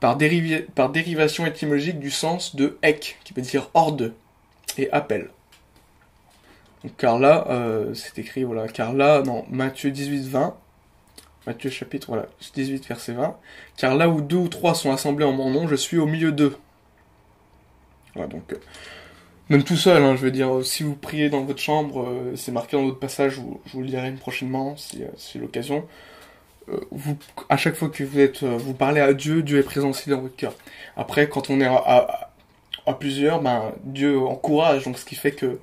[0.00, 4.14] par, dérivation étymologique du sens de ek, qui veut dire horde,
[4.76, 5.30] et appel.
[6.96, 10.56] Car là, euh, c'est écrit, voilà, car là, dans Matthieu 18, 20,
[11.46, 13.36] Matthieu chapitre, voilà, 18, verset 20,
[13.76, 16.30] car là où deux ou trois sont assemblés en mon nom, je suis au milieu
[16.30, 16.56] d'eux.
[18.14, 18.60] Voilà, donc, euh,
[19.50, 22.52] même tout seul, hein, je veux dire, si vous priez dans votre chambre, euh, c'est
[22.52, 25.86] marqué dans d'autres passages, je vous le dirai prochainement, si euh, c'est l'occasion.
[26.68, 27.16] Euh, vous,
[27.48, 30.20] à chaque fois que vous êtes, vous parlez à Dieu, Dieu est présent aussi dans
[30.20, 30.54] votre cœur.
[30.96, 32.30] Après, quand on est à,
[32.86, 35.58] à, plusieurs, ben Dieu encourage, donc ce qui fait que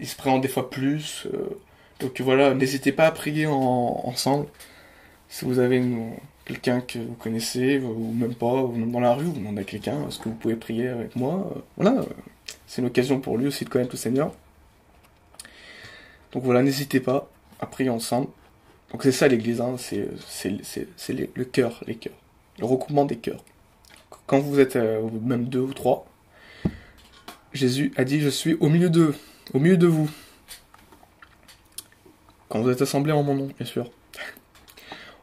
[0.00, 1.26] il se présente des fois plus.
[2.00, 4.46] donc voilà, n'hésitez pas à prier ensemble.
[5.28, 5.82] Si vous avez
[6.44, 9.64] quelqu'un que vous connaissez, ou même pas, ou même dans la rue, vous demandez à
[9.64, 12.04] quelqu'un, est-ce que vous pouvez prier avec moi Voilà
[12.68, 14.32] c'est une occasion pour lui aussi de connaître le Seigneur.
[16.32, 17.28] Donc voilà, n'hésitez pas
[17.60, 18.28] à prier ensemble.
[18.92, 20.06] Donc c'est ça l'église, hein, c'est,
[20.46, 22.14] le cœur, les cœurs.
[22.58, 23.42] Le recoupement des cœurs.
[24.26, 26.06] Quand vous êtes euh, même deux ou trois,
[27.54, 29.14] Jésus a dit Je suis au milieu d'eux,
[29.54, 30.10] au milieu de vous.
[32.50, 33.90] Quand vous êtes assemblés en mon nom, bien sûr.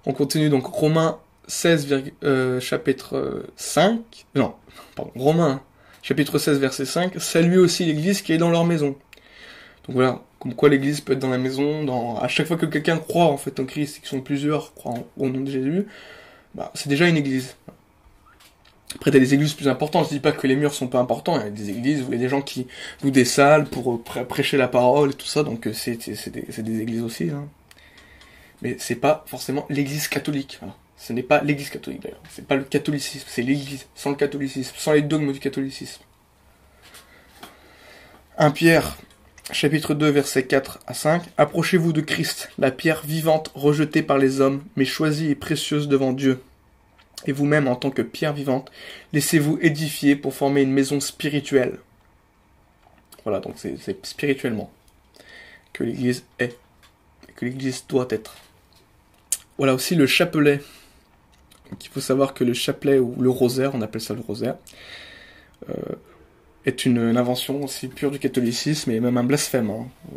[0.07, 3.99] On continue donc Romains 16, euh, chapitre 5.
[4.35, 4.55] Euh, non,
[4.95, 5.61] pardon, Romains
[6.05, 8.95] chapitre 16, verset 5, saluez aussi l'église qui est dans leur maison.
[9.87, 12.67] Donc voilà, comme quoi l'église peut être dans la maison, dans, à chaque fois que
[12.67, 15.87] quelqu'un croit en fait en Christ, et qu'ils sont plusieurs, croient au nom de Jésus,
[16.53, 17.55] bah, c'est déjà une église.
[18.93, 20.05] Après, t'as des églises plus importantes.
[20.05, 21.39] Je dis pas que les murs sont pas importants.
[21.39, 22.67] Il y a des églises il y a des gens qui
[23.03, 25.43] louent des salles pour euh, prêcher la parole et tout ça.
[25.43, 27.31] Donc, euh, c'est, c'est, des, des, églises aussi.
[27.31, 27.47] Hein.
[28.61, 30.59] Mais c'est pas forcément l'église catholique.
[30.61, 30.75] Voilà.
[30.97, 32.21] Ce n'est pas l'église catholique d'ailleurs.
[32.29, 36.01] C'est pas le catholicisme, c'est l'église, sans le catholicisme, sans les dogmes du catholicisme.
[38.37, 38.97] 1 Pierre,
[39.51, 41.23] chapitre 2, versets 4 à 5.
[41.37, 46.13] Approchez-vous de Christ, la pierre vivante rejetée par les hommes, mais choisie et précieuse devant
[46.13, 46.41] Dieu.
[47.25, 48.71] Et vous-même, en tant que pierre vivante,
[49.13, 51.79] laissez-vous édifier pour former une maison spirituelle.
[53.23, 54.71] Voilà, donc c'est spirituellement
[55.73, 56.57] que l'Église est,
[57.35, 58.35] que l'Église doit être.
[59.57, 60.61] Voilà aussi le chapelet.
[61.83, 64.57] Il faut savoir que le chapelet ou le rosaire, on appelle ça le rosaire,
[65.69, 65.73] euh,
[66.65, 69.69] est une, invention aussi pure du catholicisme et même un blasphème.
[69.69, 69.87] Hein.
[70.11, 70.15] Euh,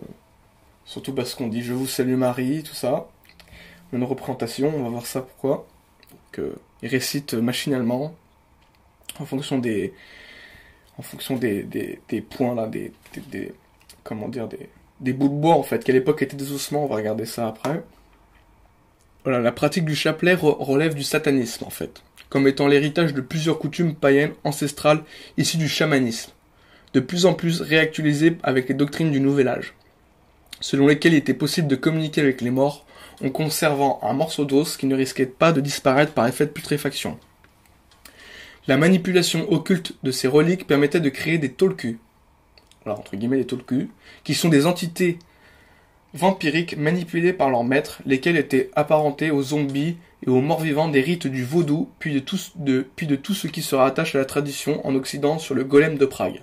[0.84, 3.08] surtout parce qu'on dit je vous salue Marie, tout ça.
[3.92, 5.66] Une représentation, on va voir ça pourquoi.
[6.10, 8.14] Donc, euh, il récite machinalement
[9.18, 9.94] en fonction des
[10.98, 12.92] en fonction des, des, points là, des,
[13.30, 13.54] des,
[14.02, 14.68] comment dire des,
[15.00, 17.46] des bouts de bois en fait, qu'à l'époque étaient des ossements, on va regarder ça
[17.46, 17.84] après.
[19.28, 23.94] La pratique du chapelet relève du satanisme en fait, comme étant l'héritage de plusieurs coutumes
[23.94, 25.02] païennes ancestrales
[25.36, 26.32] issues du chamanisme
[26.94, 29.74] de plus en plus réactualisé avec les doctrines du Nouvel Âge,
[30.60, 32.86] selon lesquelles il était possible de communiquer avec les morts
[33.22, 37.18] en conservant un morceau d'os qui ne risquait pas de disparaître par effet de putréfaction.
[38.66, 41.98] La manipulation occulte de ces reliques permettait de créer des tolkus,
[42.84, 43.88] voilà, entre guillemets des tolkus,
[44.24, 45.18] qui sont des entités
[46.14, 49.96] vampiriques manipulées par leurs maîtres, lesquels étaient apparentés aux zombies
[50.26, 52.20] et aux morts vivants des rites du vaudou, puis de
[53.16, 56.42] tout, ce qui se rattache à la tradition en Occident sur le golem de Prague.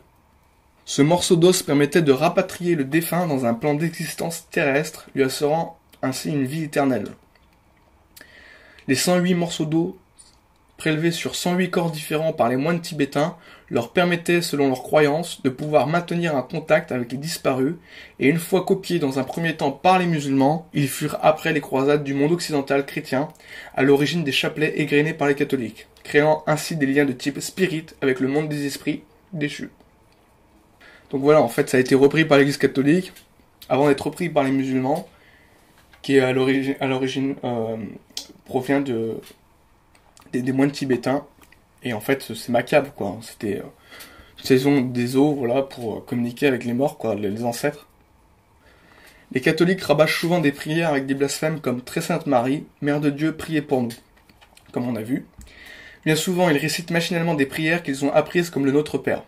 [0.86, 5.80] Ce morceau d'os permettait de rapatrier le défunt dans un plan d'existence terrestre, lui assurant
[6.02, 7.08] ainsi une vie éternelle.
[8.88, 9.96] Les 108 morceaux d'os
[10.78, 13.36] prélevés sur 108 corps différents par les moines tibétains
[13.70, 17.76] leur permettaient, selon leurs croyances, de pouvoir maintenir un contact avec les disparus,
[18.20, 21.62] et une fois copiés dans un premier temps par les musulmans, ils furent après les
[21.62, 23.30] croisades du monde occidental chrétien,
[23.74, 27.88] à l'origine des chapelets égrenés par les catholiques, créant ainsi des liens de type spirit
[28.02, 29.04] avec le monde des esprits
[29.34, 29.72] déchus.
[31.12, 33.14] Donc voilà, en fait, ça a été repris par l'Église catholique
[33.70, 35.08] avant d'être repris par les musulmans,
[36.02, 37.78] qui à l'origine, à l'origine euh,
[38.46, 39.20] provient de
[40.32, 41.26] des, moines tibétains.
[41.86, 43.18] Et en fait, c'est macabre, quoi.
[43.22, 47.88] C'était euh, saison des eaux, voilà, pour communiquer avec les morts, quoi, les ancêtres.
[49.32, 53.10] Les catholiques rabâchent souvent des prières avec des blasphèmes comme Très Sainte Marie, Mère de
[53.10, 53.92] Dieu, priez pour nous,
[54.72, 55.26] comme on a vu.
[56.06, 59.24] Bien souvent, ils récitent machinalement des prières qu'ils ont apprises comme le Notre Père.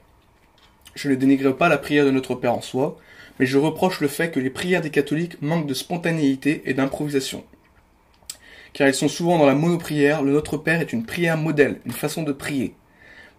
[0.96, 2.98] Je ne dénigre pas la prière de notre Père en soi,
[3.40, 7.44] mais je reproche le fait que les prières des catholiques manquent de spontanéité et d'improvisation.
[8.74, 11.92] Car elles sont souvent dans la monoprière, le Notre Père est une prière modèle, une
[11.92, 12.74] façon de prier,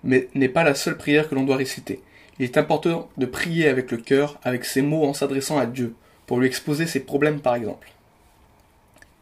[0.04, 2.00] mais n'est pas la seule prière que l'on doit réciter.
[2.38, 5.94] Il est important de prier avec le cœur, avec ses mots en s'adressant à Dieu,
[6.26, 7.88] pour lui exposer ses problèmes par exemple.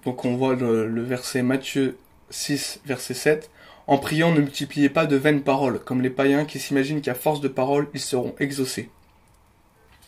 [0.05, 1.99] Donc on voit le, verset Matthieu
[2.31, 3.51] 6, verset 7.
[3.89, 7.41] En priant, ne multipliez pas de vaines paroles, comme les païens qui s'imaginent qu'à force
[7.41, 8.89] de paroles, ils seront exaucés.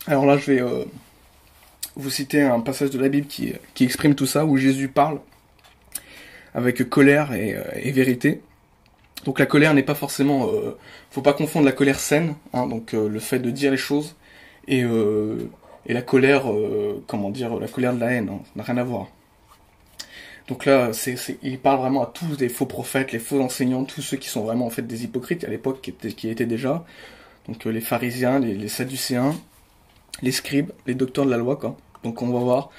[0.07, 0.85] Alors là, je vais euh,
[1.95, 5.19] vous citer un passage de la Bible qui, exprime tout ça, où Jésus parle
[6.53, 8.41] avec colère et, euh, vérité.
[9.25, 10.47] Donc la colère n'est pas forcément...
[10.47, 10.77] Euh,
[11.11, 14.15] faut pas confondre la colère saine, hein, donc le fait de dire les choses,
[14.67, 16.43] et, et la colère,
[17.07, 19.07] comment dire, la colère de la haine, hein, ça n'a rien à voir.
[20.49, 20.89] Donc là,
[21.43, 24.41] il parle vraiment à tous les faux prophètes, les faux enseignants, tous ceux qui sont
[24.41, 26.83] vraiment en fait des hypocrites à l'époque qui, étaient, déjà.
[27.47, 29.35] Donc euh, les pharisiens, les, sadducéens,
[30.23, 31.77] les scribes, les docteurs de la loi, quoi.
[32.03, 32.71] Donc on va voir.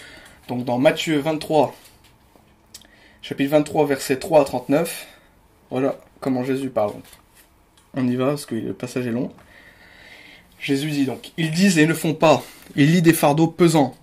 [0.48, 1.72] Donc dans Matthieu 23,
[3.22, 5.06] chapitre 23, versets 3 à 39,
[5.70, 6.92] voilà comment Jésus parle.
[7.94, 9.32] On y va parce que le passage est long.
[10.58, 12.42] Jésus dit donc, ils disent et ne font pas,
[12.76, 13.94] ils lient des fardeaux pesants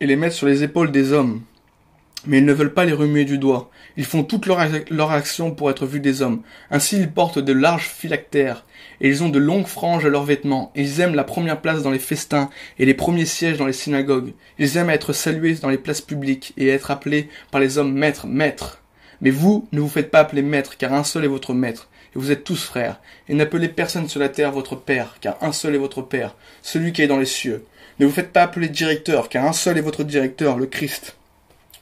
[0.00, 1.42] et les mettent sur les épaules des hommes
[2.26, 3.70] mais ils ne veulent pas les remuer du doigt.
[3.98, 6.42] Ils font leurs leur actions pour être vus des hommes.
[6.70, 8.64] Ainsi ils portent de larges phylactères,
[9.00, 10.72] et ils ont de longues franges à leurs vêtements.
[10.76, 14.34] Ils aiment la première place dans les festins et les premiers sièges dans les synagogues.
[14.60, 18.28] Ils aiment être salués dans les places publiques et être appelés par les hommes maîtres,
[18.28, 18.80] maîtres.
[19.20, 22.20] Mais vous, ne vous faites pas appeler maître, car un seul est votre maître, et
[22.20, 23.00] vous êtes tous frères.
[23.28, 26.92] Et n'appelez personne sur la terre votre père, car un seul est votre père, celui
[26.92, 27.64] qui est dans les cieux.
[27.98, 31.16] Ne vous faites pas appeler directeur, car un seul est votre directeur, le Christ.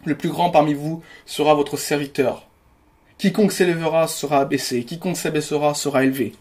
[0.05, 2.47] Le plus grand parmi vous sera votre serviteur.
[3.19, 6.35] Quiconque s'élèvera sera abaissé, quiconque s'abaissera sera élevé.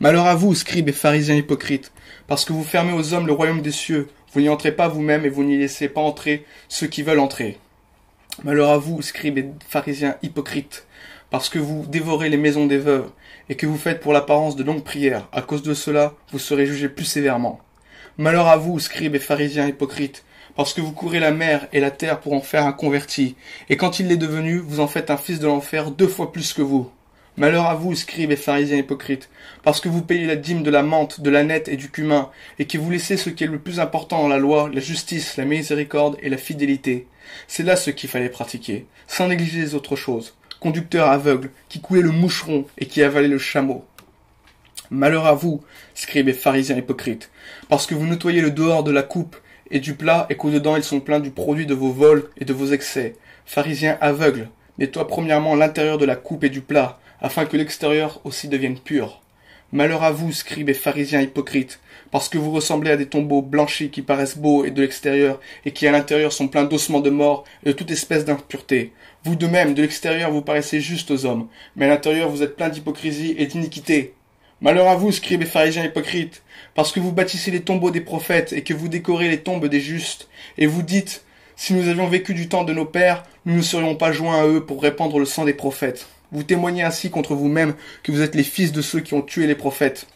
[0.00, 1.92] Malheur à vous, scribes et pharisiens hypocrites,
[2.26, 5.24] parce que vous fermez aux hommes le royaume des cieux, vous n'y entrez pas vous-même
[5.24, 7.58] et vous n'y laissez pas entrer ceux qui veulent entrer.
[8.42, 10.86] Malheur à vous, scribes et pharisiens hypocrites,
[11.30, 13.10] parce que vous dévorez les maisons des veuves,
[13.48, 15.28] et que vous faites pour l'apparence de longues prières.
[15.32, 17.60] À cause de cela, vous serez jugés plus sévèrement.
[18.18, 20.24] Malheur à vous, scribes et pharisiens hypocrites,
[20.56, 23.36] parce que vous courez la mer et la terre pour en faire un converti,
[23.68, 26.52] et quand il l'est devenu, vous en faites un fils de l'enfer deux fois plus
[26.52, 26.90] que vous.
[27.36, 29.28] Malheur à vous, scribes et pharisiens hypocrites,
[29.64, 32.30] parce que vous payez la dîme de la menthe, de la nette et du cumin,
[32.60, 35.36] et que vous laissez ce qui est le plus important dans la loi, la justice,
[35.36, 37.08] la miséricorde et la fidélité.
[37.48, 40.36] C'est là ce qu'il fallait pratiquer, sans négliger les autres choses.
[40.60, 43.84] Conducteur aveugle, qui coulait le moucheron et qui avalait le chameau.
[44.90, 45.60] Malheur à vous,
[45.94, 47.30] scribes et pharisiens hypocrites,
[47.68, 49.36] parce que vous nettoyez le dehors de la coupe
[49.74, 52.54] et du plat et qu'au-dedans ils sont pleins du produit de vos vols et de
[52.54, 53.16] vos excès.
[53.44, 54.48] Pharisiens aveugles,
[54.78, 59.20] nettoie premièrement l'intérieur de la coupe et du plat, afin que l'extérieur aussi devienne pur.
[59.72, 61.80] Malheur à vous, scribes et pharisiens hypocrites,
[62.12, 65.72] parce que vous ressemblez à des tombeaux blanchis qui paraissent beaux et de l'extérieur, et
[65.72, 68.92] qui à l'intérieur sont pleins d'ossements de mort et de toute espèce d'impureté.
[69.24, 72.54] Vous de même, de l'extérieur, vous paraissez juste aux hommes, mais à l'intérieur vous êtes
[72.54, 74.14] plein d'hypocrisie et d'iniquité.
[74.60, 76.43] Malheur à vous, scribes et pharisiens hypocrites,
[76.74, 79.80] parce que vous bâtissez les tombeaux des prophètes et que vous décorez les tombes des
[79.80, 81.24] justes, et vous dites,
[81.56, 84.46] si nous avions vécu du temps de nos pères, nous ne serions pas joints à
[84.46, 86.08] eux pour répandre le sang des prophètes.
[86.32, 89.46] Vous témoignez ainsi contre vous-même que vous êtes les fils de ceux qui ont tué
[89.46, 90.06] les prophètes.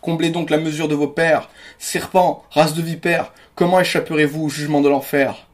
[0.00, 1.50] Comblez donc la mesure de vos pères.
[1.78, 5.46] Serpents, race de vipères, comment échapperez-vous au jugement de l'enfer?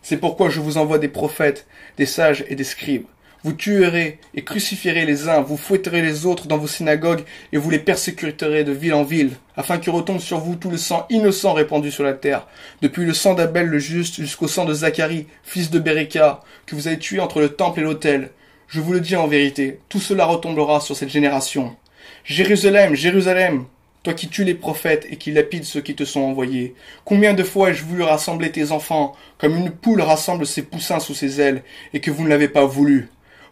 [0.00, 1.66] C'est pourquoi je vous envoie des prophètes,
[1.96, 3.06] des sages et des scribes.
[3.44, 7.70] Vous tuerez et crucifierez les uns, vous fouetterez les autres dans vos synagogues et vous
[7.70, 11.52] les persécuterez de ville en ville, afin que retombe sur vous tout le sang innocent
[11.52, 12.46] répandu sur la terre,
[12.82, 16.86] depuis le sang d'Abel le juste jusqu'au sang de Zacharie, fils de Béréka, que vous
[16.86, 18.30] avez tué entre le temple et l'autel.
[18.68, 21.74] Je vous le dis en vérité, tout cela retombera sur cette génération.
[22.22, 23.64] Jérusalem, Jérusalem,
[24.04, 26.76] toi qui tues les prophètes et qui lapides ceux qui te sont envoyés.
[27.04, 31.14] Combien de fois ai-je voulu rassembler tes enfants, comme une poule rassemble ses poussins sous
[31.14, 33.08] ses ailes, et que vous ne l'avez pas voulu?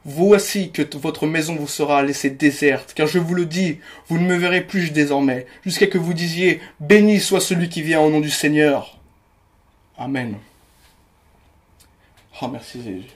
[0.07, 4.27] Voici que votre maison vous sera laissée déserte, car je vous le dis, vous ne
[4.27, 8.21] me verrez plus désormais, jusqu'à que vous disiez, béni soit celui qui vient au nom
[8.21, 8.99] du Seigneur.
[9.99, 10.39] Amen.
[12.41, 13.11] Oh merci Jésus.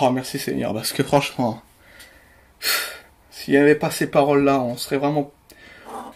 [0.00, 1.60] Oh merci Seigneur, parce que franchement,
[3.30, 5.30] s'il n'y avait pas ces paroles-là, on serait vraiment,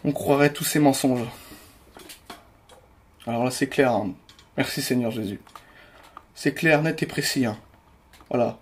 [0.04, 1.28] on croirait tous ces mensonges.
[3.26, 4.14] Alors là c'est clair, hein.
[4.56, 5.40] merci Seigneur Jésus.
[6.34, 7.44] C'est clair, net et précis.
[7.44, 7.58] Hein.
[8.30, 8.58] Voilà.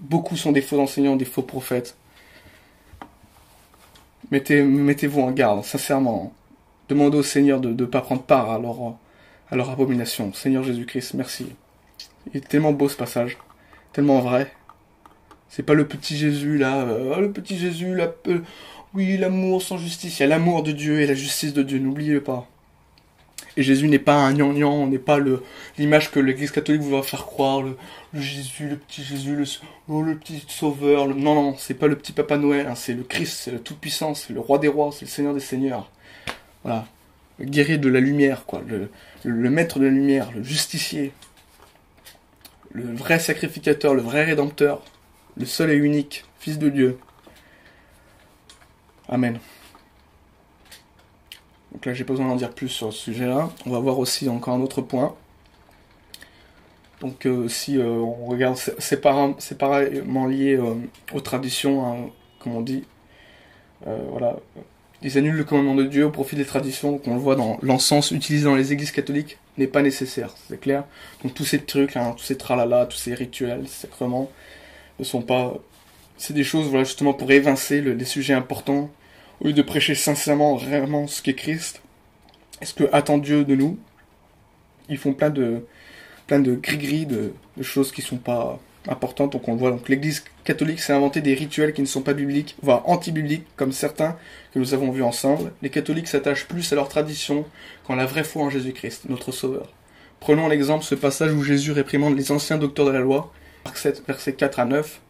[0.00, 1.96] Beaucoup sont des faux enseignants, des faux prophètes.
[4.30, 6.32] Mettez, mettez-vous en garde, sincèrement.
[6.88, 8.96] Demandez au Seigneur de ne pas prendre part à leur,
[9.50, 10.32] à leur abomination.
[10.32, 11.46] Seigneur Jésus-Christ, merci.
[12.32, 13.38] Il est tellement beau ce passage,
[13.92, 14.52] tellement vrai.
[15.48, 18.38] C'est pas le petit Jésus là, euh, oh, le petit Jésus là, euh,
[18.94, 21.80] oui l'amour sans justice, il y a l'amour de Dieu et la justice de Dieu,
[21.80, 22.48] n'oubliez pas.
[23.56, 25.42] Et Jésus n'est pas un gnangnan, n'est pas le
[25.78, 27.76] l'image que l'Église catholique voudrait faire croire, le,
[28.14, 29.44] Jésus, le petit Jésus, le,
[29.88, 31.08] oh, le petit sauveur.
[31.08, 34.14] Non, non, c'est pas le petit Papa Noël, hein, c'est le Christ, c'est le Tout-Puissant,
[34.14, 35.90] c'est le Roi des Rois, c'est le Seigneur des Seigneurs.
[36.62, 36.86] Voilà,
[37.38, 38.90] le guerrier de la lumière, quoi, le,
[39.24, 41.12] le maître de la lumière, le justicier,
[42.72, 44.82] le vrai sacrificateur, le vrai rédempteur,
[45.36, 46.98] le seul et unique Fils de Dieu.
[49.08, 49.38] Amen.
[51.72, 53.50] Donc là, j'ai pas besoin d'en dire plus sur ce sujet-là.
[53.66, 55.14] On va voir aussi encore un autre point.
[57.00, 60.74] Donc euh, si euh, on regarde séparément lié euh,
[61.12, 62.84] aux traditions, hein, comme on dit,
[63.84, 64.36] voilà,
[65.00, 68.10] ils annulent le commandement de Dieu au profit des traditions, qu'on le voit dans l'encens
[68.10, 70.84] utilisé dans les églises catholiques, n'est pas nécessaire, c'est clair.
[71.22, 74.30] Donc tous ces trucs, hein, tous ces tralala, tous ces rituels, ces sacrements,
[74.98, 75.54] ne sont pas...
[76.18, 78.90] C'est des choses, voilà, justement pour évincer les sujets importants
[79.40, 81.82] au lieu de prêcher sincèrement, réellement ce qu'est Christ,
[82.60, 83.78] est-ce que attend Dieu de nous
[84.88, 85.64] Ils font plein de
[86.30, 89.72] plein de gris-gris, de, choses qui sont pas importantes, donc on le voit.
[89.72, 93.72] Donc l'Église catholique s'est inventé des rituels qui ne sont pas bibliques, voire anti-bibliques, comme
[93.72, 94.16] certains
[94.54, 95.50] que nous avons vus ensemble.
[95.60, 97.44] Les catholiques s'attachent plus à leur tradition
[97.84, 99.72] qu'en la vraie foi en Jésus-Christ, notre Sauveur.
[100.20, 103.32] Prenons l'exemple ce passage où Jésus réprimande les anciens docteurs de la loi,
[103.64, 105.00] Marc 7, versets 4 à 9.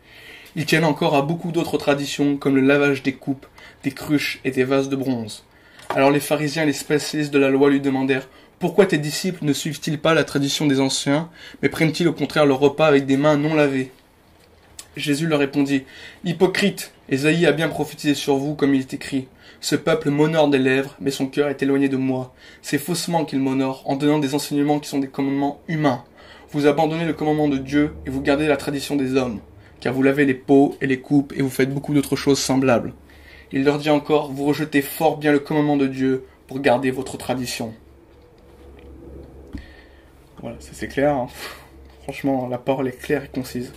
[0.57, 3.47] Ils tiennent encore à beaucoup d'autres traditions, comme le lavage des coupes,
[3.85, 5.45] des cruches et des vases de bronze.
[5.91, 8.29] Alors les pharisiens et les spécialistes de la loi lui demandèrent
[8.59, 11.31] Pourquoi tes disciples ne suivent-ils pas la tradition des anciens,
[11.63, 13.93] mais prennent-ils au contraire leur repas avec des mains non lavées?
[14.97, 15.85] Jésus leur répondit
[16.25, 19.29] Hypocrite, Esaïe a bien prophétisé sur vous comme il est écrit.
[19.61, 22.35] Ce peuple m'honore des lèvres, mais son cœur est éloigné de moi.
[22.61, 26.03] C'est faussement qu'il m'honore, en donnant des enseignements qui sont des commandements humains.
[26.53, 29.41] Vous abandonnez le commandement de Dieu et vous gardez la tradition des hommes,
[29.81, 32.93] car vous lavez les pots et les coupes et vous faites beaucoup d'autres choses semblables.
[33.53, 37.17] Il leur dit encore, vous rejetez fort bien le commandement de Dieu pour garder votre
[37.17, 37.75] tradition.
[40.41, 41.15] Voilà, c'est clair.
[41.15, 41.29] Hein.
[42.05, 43.73] Franchement, la parole est claire et concise.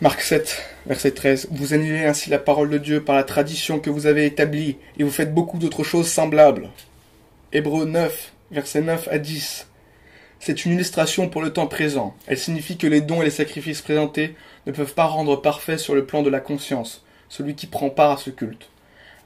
[0.00, 1.48] Marc 7, verset 13.
[1.50, 5.04] Vous annulez ainsi la parole de Dieu par la tradition que vous avez établie, et
[5.04, 6.68] vous faites beaucoup d'autres choses semblables.
[7.52, 9.66] Hébreu 9, verset 9 à 10.
[10.46, 12.14] C'est une illustration pour le temps présent.
[12.26, 14.34] Elle signifie que les dons et les sacrifices présentés
[14.66, 18.10] ne peuvent pas rendre parfait sur le plan de la conscience celui qui prend part
[18.10, 18.68] à ce culte.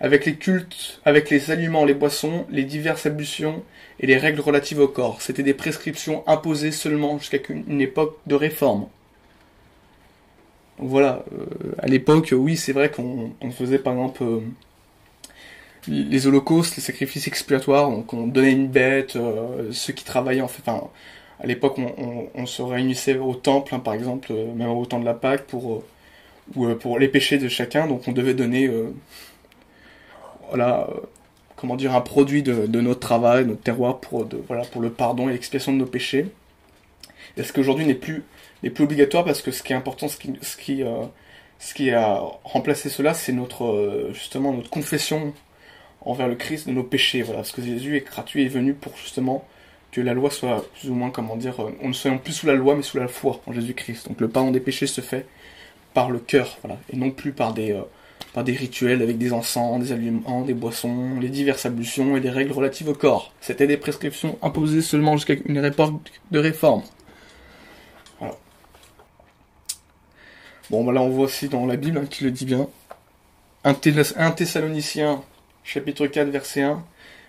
[0.00, 3.64] Avec les cultes, avec les aliments, les boissons, les diverses ablutions
[3.98, 8.36] et les règles relatives au corps, c'était des prescriptions imposées seulement jusqu'à une époque de
[8.36, 8.86] réforme.
[10.78, 14.40] Voilà, euh, à l'époque, oui, c'est vrai qu'on faisait par exemple euh,
[15.88, 20.48] les holocaustes, les sacrifices expiatoires, donc on donnait une bête, euh, ceux qui travaillaient en
[20.48, 20.88] fait, enfin,
[21.40, 25.14] à l'époque on, se réunissait au temple, hein, par exemple, même au temps de la
[25.14, 25.84] Pâque, pour,
[26.54, 28.70] ou, pour les péchés de chacun, donc on devait donner,
[30.48, 30.88] voilà,
[31.56, 35.28] comment dire, un produit de, notre travail, notre terroir, pour, de, voilà, pour le pardon
[35.28, 36.26] et l'expiation de nos péchés.
[37.36, 38.24] est ce qu'aujourd'hui n'est plus
[38.62, 41.04] n'est plus obligatoire parce que ce qui est important, ce qui, ce qui, euh,
[41.58, 45.32] ce qui a remplacé cela, c'est notre euh, justement notre confession
[46.02, 47.22] envers le Christ de nos péchés.
[47.22, 49.44] Voilà, parce que Jésus est gratuit, est venu pour justement
[49.92, 52.46] que la loi soit plus ou moins, comment dire, euh, on ne soit plus sous
[52.46, 54.08] la loi, mais sous la foi en Jésus-Christ.
[54.08, 55.26] Donc le pardon des péchés se fait
[55.94, 57.80] par le cœur, voilà, et non plus par des
[58.34, 62.30] par des rituels avec des encens, des aliments, des boissons, les diverses ablutions et des
[62.30, 63.32] règles relatives au corps.
[63.40, 66.82] C'était des prescriptions imposées seulement jusqu'à une réforme.
[70.70, 72.68] Bon, bah là on voit aussi dans la Bible hein, qui le dit bien.
[73.64, 75.22] 1 Thessaloniciens,
[75.68, 76.82] chapitre 4, verset 1.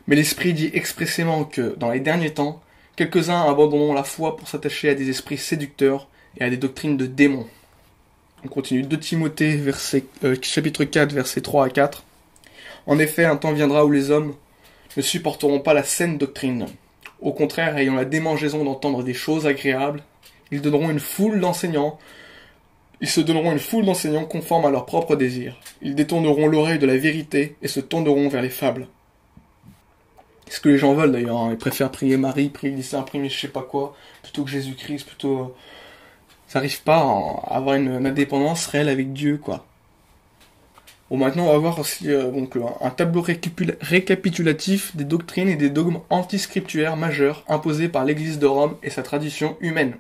[0.08, 2.62] Mais l'Esprit dit expressément que, dans les derniers temps,
[2.96, 7.06] quelques-uns abandonneront la foi pour s'attacher à des esprits séducteurs et à des doctrines de
[7.06, 7.48] démons.
[8.46, 8.84] On continue.
[8.84, 12.06] 2 Timothée, verset, euh, chapitre 4, verset 3 à 4.
[12.88, 14.34] En effet, un temps viendra où les hommes
[14.96, 16.68] ne supporteront pas la saine doctrine.
[17.20, 20.02] Au contraire, ayant la démangeaison d'entendre des choses agréables,
[20.52, 22.00] ils donneront une foule d'enseignants
[23.02, 25.56] ils se donneront une foule d'enseignants conformes à leurs propres désirs.
[25.82, 28.88] Ils détourneront l'oreille de la vérité et se tourneront vers les fables.
[30.50, 31.38] Ce que les gens veulent d'ailleurs.
[31.38, 31.50] Hein.
[31.52, 35.56] Ils préfèrent prier Marie, prier Saint, prier je sais pas quoi, plutôt que Jésus-Christ, plutôt.
[36.48, 39.66] Ça n'arrive pas à avoir une, indépendance réelle avec Dieu, quoi.
[41.10, 43.24] Bon, maintenant, on va voir aussi euh, donc, un tableau
[43.82, 49.04] récapitulatif des doctrines et des dogmes antiscriptuaires majeurs imposés par l'Église de Rome et sa
[49.04, 49.96] tradition humaine.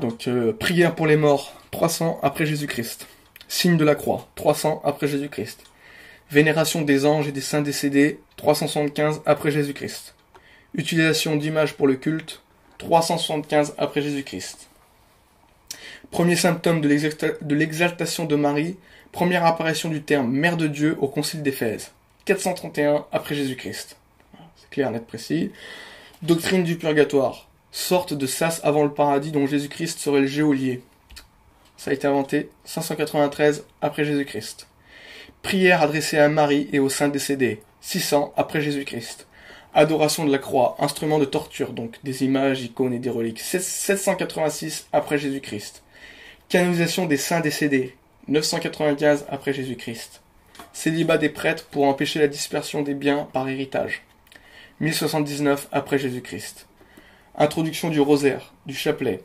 [0.00, 3.08] Donc, euh, prière pour les morts, 300 après Jésus-Christ.
[3.48, 5.64] Signe de la croix, 300 après Jésus-Christ.
[6.30, 10.14] Vénération des anges et des saints décédés, 375 après Jésus-Christ.
[10.74, 12.42] Utilisation d'images pour le culte,
[12.78, 14.68] 375 après Jésus-Christ.
[16.12, 18.76] Premier symptôme de l'exaltation de Marie,
[19.10, 21.90] première apparition du terme Mère de Dieu au Concile d'Éphèse,
[22.24, 23.96] 431 après Jésus-Christ.
[24.54, 25.50] C'est clair, net, précis.
[26.22, 30.80] Doctrine du purgatoire, sorte de sas avant le paradis dont Jésus-Christ serait le géolier.
[31.84, 34.68] Ça a été inventé 593 après Jésus-Christ.
[35.42, 39.26] Prière adressée à Marie et aux saints décédés, 600 après Jésus-Christ.
[39.74, 44.86] Adoration de la croix, instrument de torture donc, des images, icônes et des reliques, 786
[44.94, 45.82] après Jésus-Christ.
[46.48, 47.94] Canonisation des saints décédés,
[48.28, 50.22] 995 après Jésus-Christ.
[50.72, 54.04] Célibat des prêtres pour empêcher la dispersion des biens par héritage,
[54.80, 56.66] 1079 après Jésus-Christ.
[57.36, 59.20] Introduction du rosaire, du chapelet,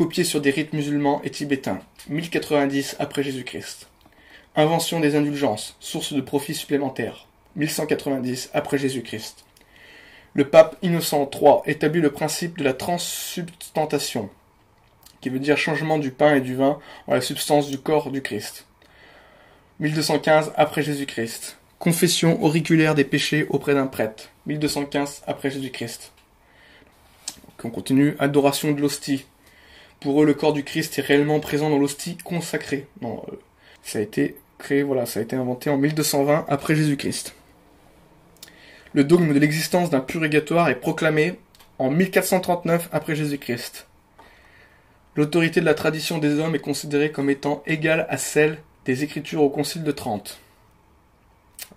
[0.00, 1.78] copié sur des rites musulmans et tibétains,
[2.08, 3.90] 1090 après Jésus-Christ.
[4.56, 7.26] Invention des indulgences, source de profits supplémentaires,
[7.56, 9.44] 1190 après Jésus-Christ.
[10.32, 14.30] Le pape Innocent III établit le principe de la transsubstantation,
[15.20, 18.22] qui veut dire changement du pain et du vin en la substance du corps du
[18.22, 18.66] Christ.
[19.80, 21.58] 1215 après Jésus-Christ.
[21.78, 24.30] Confession auriculaire des péchés auprès d'un prêtre.
[24.46, 26.12] 1215 après Jésus-Christ.
[27.62, 28.16] On continue.
[28.18, 29.26] Adoration de l'hostie.
[30.00, 32.86] Pour eux, le corps du Christ est réellement présent dans l'hostie consacrée.
[33.04, 33.08] Euh,
[33.82, 37.34] ça a été créé, voilà, ça a été inventé en 1220 après Jésus-Christ.
[38.94, 41.38] Le dogme de l'existence d'un purgatoire est proclamé
[41.78, 43.86] en 1439 après Jésus-Christ.
[45.16, 49.42] L'autorité de la tradition des hommes est considérée comme étant égale à celle des Écritures
[49.42, 50.40] au Concile de Trente.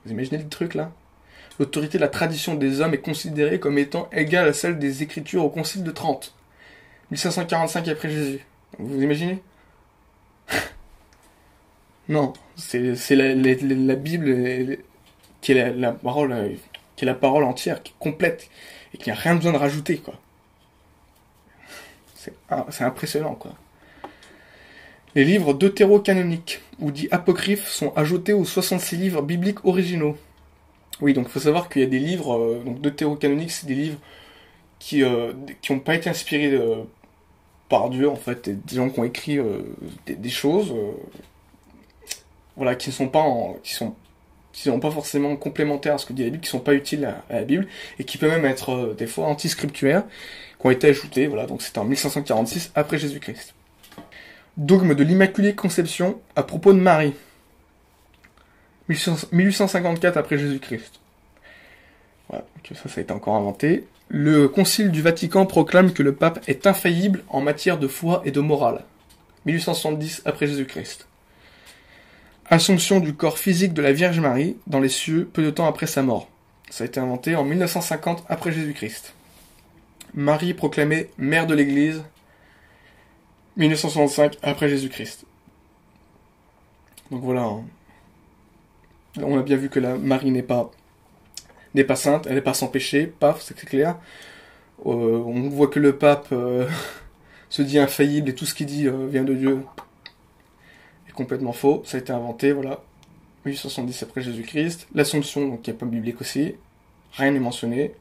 [0.05, 0.91] Vous imaginez le truc là?
[1.59, 5.43] L'autorité de la tradition des hommes est considérée comme étant égale à celle des Écritures
[5.45, 6.33] au Concile de Trente.
[7.13, 8.45] 1545 après Jésus.
[8.79, 9.41] Vous imaginez?
[12.09, 14.77] Non, c'est la, la, Bible
[15.39, 16.57] qui est la, parole
[16.97, 18.49] qui est la parole entière, qui est complète
[18.93, 20.15] et qui n'a rien besoin de rajouter quoi.
[22.17, 23.53] C'est impressionnant quoi.
[25.15, 30.17] Les livres deutéro-canoniques ou dits apocryphes sont ajoutés aux 66 livres bibliques originaux.
[30.99, 33.75] Oui, donc il faut savoir qu'il y a des livres, euh, donc deutéro-canoniques, c'est des
[33.75, 33.99] livres
[34.79, 36.83] qui n'ont euh, pas été inspirés euh,
[37.73, 39.39] par Dieu, en fait, des gens qui ont écrit
[40.05, 40.71] des, choses,
[42.55, 43.25] voilà, qui ne sont pas
[43.63, 43.95] qui sont
[44.51, 47.05] qui sont pas forcément complémentaires à ce que dit la Bible, qui sont pas utiles
[47.05, 47.67] à, la Bible,
[47.97, 50.03] et qui peuvent même être des fois anti-scriptuaires,
[50.59, 53.55] qui ont été ajoutés, voilà, donc c'était en 1546 après Jésus-Christ.
[54.55, 57.15] Dogme de l'Immaculée Conception à propos de Marie.
[58.87, 60.99] 1854 après Jésus-Christ.
[62.29, 62.45] Voilà,
[62.75, 63.87] ça, ça a été encore inventé.
[64.15, 68.29] Le Concile du Vatican proclame que le pape est infaillible en matière de foi et
[68.29, 68.83] de morale.
[69.47, 71.07] 1870 après Jésus-Christ.
[72.45, 75.87] Assomption du corps physique de la Vierge Marie dans les cieux peu de temps après
[75.87, 76.29] sa mort.
[76.69, 79.15] Ça a été inventé en 1950 après Jésus-Christ.
[80.13, 82.03] Marie proclamée mère de l'Église
[83.57, 85.25] 1965 après Jésus-Christ.
[87.09, 87.45] Donc voilà.
[87.45, 87.63] Hein.
[89.23, 90.69] On a bien vu que la Marie n'est pas
[91.75, 93.97] n'est pas sainte, elle n'est pas sans péché, paf, c'est clair.
[94.85, 96.67] Euh, on voit que le pape euh,
[97.49, 99.59] se dit infaillible et tout ce qu'il dit euh, vient de Dieu
[101.07, 101.83] est complètement faux.
[101.85, 102.81] Ça a été inventé, voilà.
[103.45, 104.87] 870 après Jésus-Christ.
[104.93, 106.55] L'Assomption, donc n'y a pas biblique aussi.
[107.13, 107.93] Rien n'est mentionné.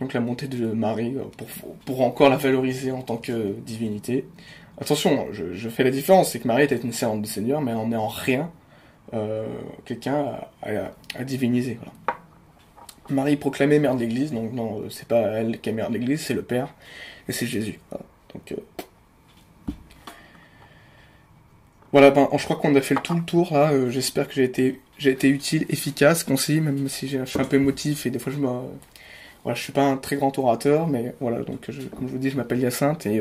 [0.00, 1.16] Donc la montée de Marie,
[1.86, 4.26] pour, encore la valoriser en tant que divinité.
[4.80, 7.70] Attention, je, je fais la différence, c'est que Marie était une servante du Seigneur, mais
[7.70, 8.50] elle n'en est en rien
[9.14, 9.46] euh,
[9.84, 11.78] quelqu'un à, diviniser.
[13.10, 15.94] Marie proclamée mère de l'Église, donc non, euh, c'est pas elle qui est mère de
[15.98, 16.72] l'Église, c'est le Père,
[17.28, 17.78] et c'est Jésus.
[18.32, 18.56] Donc, euh,
[21.92, 23.90] voilà, ben, je crois qu'on a fait tout le tour là.
[23.90, 27.56] J'espère que j'ai été, j'ai été utile, efficace, concis, même si je suis un peu
[27.56, 28.48] émotif et des fois je me,
[29.44, 31.40] voilà, je suis pas un très grand orateur, mais voilà.
[31.42, 33.20] Donc, comme je vous dis, je m'appelle Hyacinthe et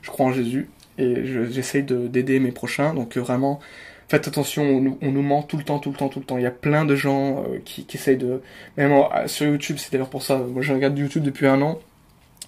[0.00, 0.68] je crois en Jésus
[0.98, 2.92] et j'essaye d'aider mes prochains.
[2.94, 3.60] Donc vraiment,
[4.12, 4.62] faites attention,
[5.00, 6.36] on nous, ment tout le temps, tout le temps, tout le temps.
[6.36, 8.42] Il y a plein de gens euh, qui, qui, essayent de...
[8.76, 8.92] Même
[9.26, 11.80] sur YouTube, c'est d'ailleurs pour ça, moi je regarde YouTube depuis un an,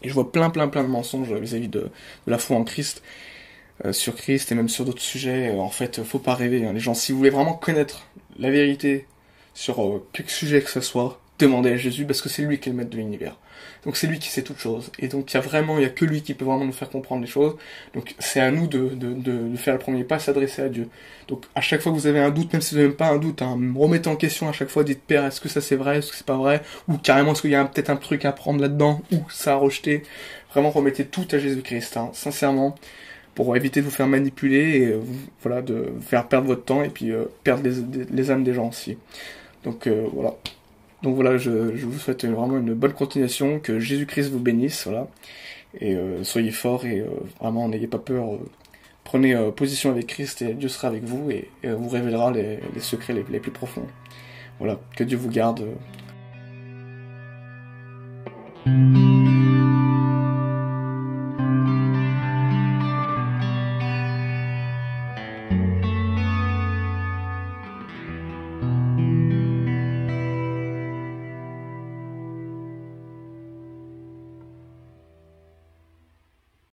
[0.02, 1.88] et je vois plein, plein, plein de mensonges vis-à-vis de,
[2.26, 3.02] la foi en Christ,
[3.86, 5.52] euh, sur Christ et même sur d'autres sujets.
[5.52, 6.66] En fait, faut pas rêver.
[6.66, 6.74] Hein.
[6.74, 8.06] Les gens, si vous voulez vraiment connaître
[8.38, 9.06] la vérité
[9.54, 12.68] sur euh, quelque sujet que ce soit, demandez à Jésus parce que c'est lui qui
[12.68, 13.38] est le maître de l'univers.
[13.84, 14.90] Donc c'est lui qui sait toutes choses.
[14.98, 16.72] Et donc il y a vraiment, il y a que lui qui peut vraiment nous
[16.72, 17.56] faire comprendre les choses.
[17.94, 20.88] Donc c'est à nous de, de, de, faire le premier pas, s'adresser à Dieu.
[21.28, 23.18] Donc à chaque fois que vous avez un doute, même si vous n'avez pas un
[23.18, 25.98] doute, hein, remettez en question à chaque fois, dites Père, est-ce que ça c'est vrai,
[25.98, 28.32] est-ce que c'est pas vrai, ou carrément est-ce qu'il y a peut-être un truc à
[28.32, 30.02] prendre là-dedans, ou ça a rejeté?
[30.52, 32.76] Vraiment remettez tout à Jésus-Christ, hein, sincèrement,
[33.34, 35.00] pour éviter de vous faire manipuler et euh,
[35.42, 38.68] voilà, de faire perdre votre temps et puis euh, perdre les, les, âmes des gens
[38.68, 38.96] aussi.
[39.64, 40.34] Donc euh, voilà.
[41.04, 44.88] Donc voilà, je, vous souhaite vraiment une bonne continuation, que Jésus-Christ vous bénisse.
[45.78, 47.08] Et euh, soyez forts et euh,
[47.40, 48.32] vraiment n'ayez pas peur.
[48.32, 48.38] Euh,
[49.04, 53.40] prenez position avec Christ et Dieu sera avec vous et, vous révélera les, secrets les,
[53.40, 53.86] plus profonds.
[54.58, 55.66] Voilà, que Dieu vous garde.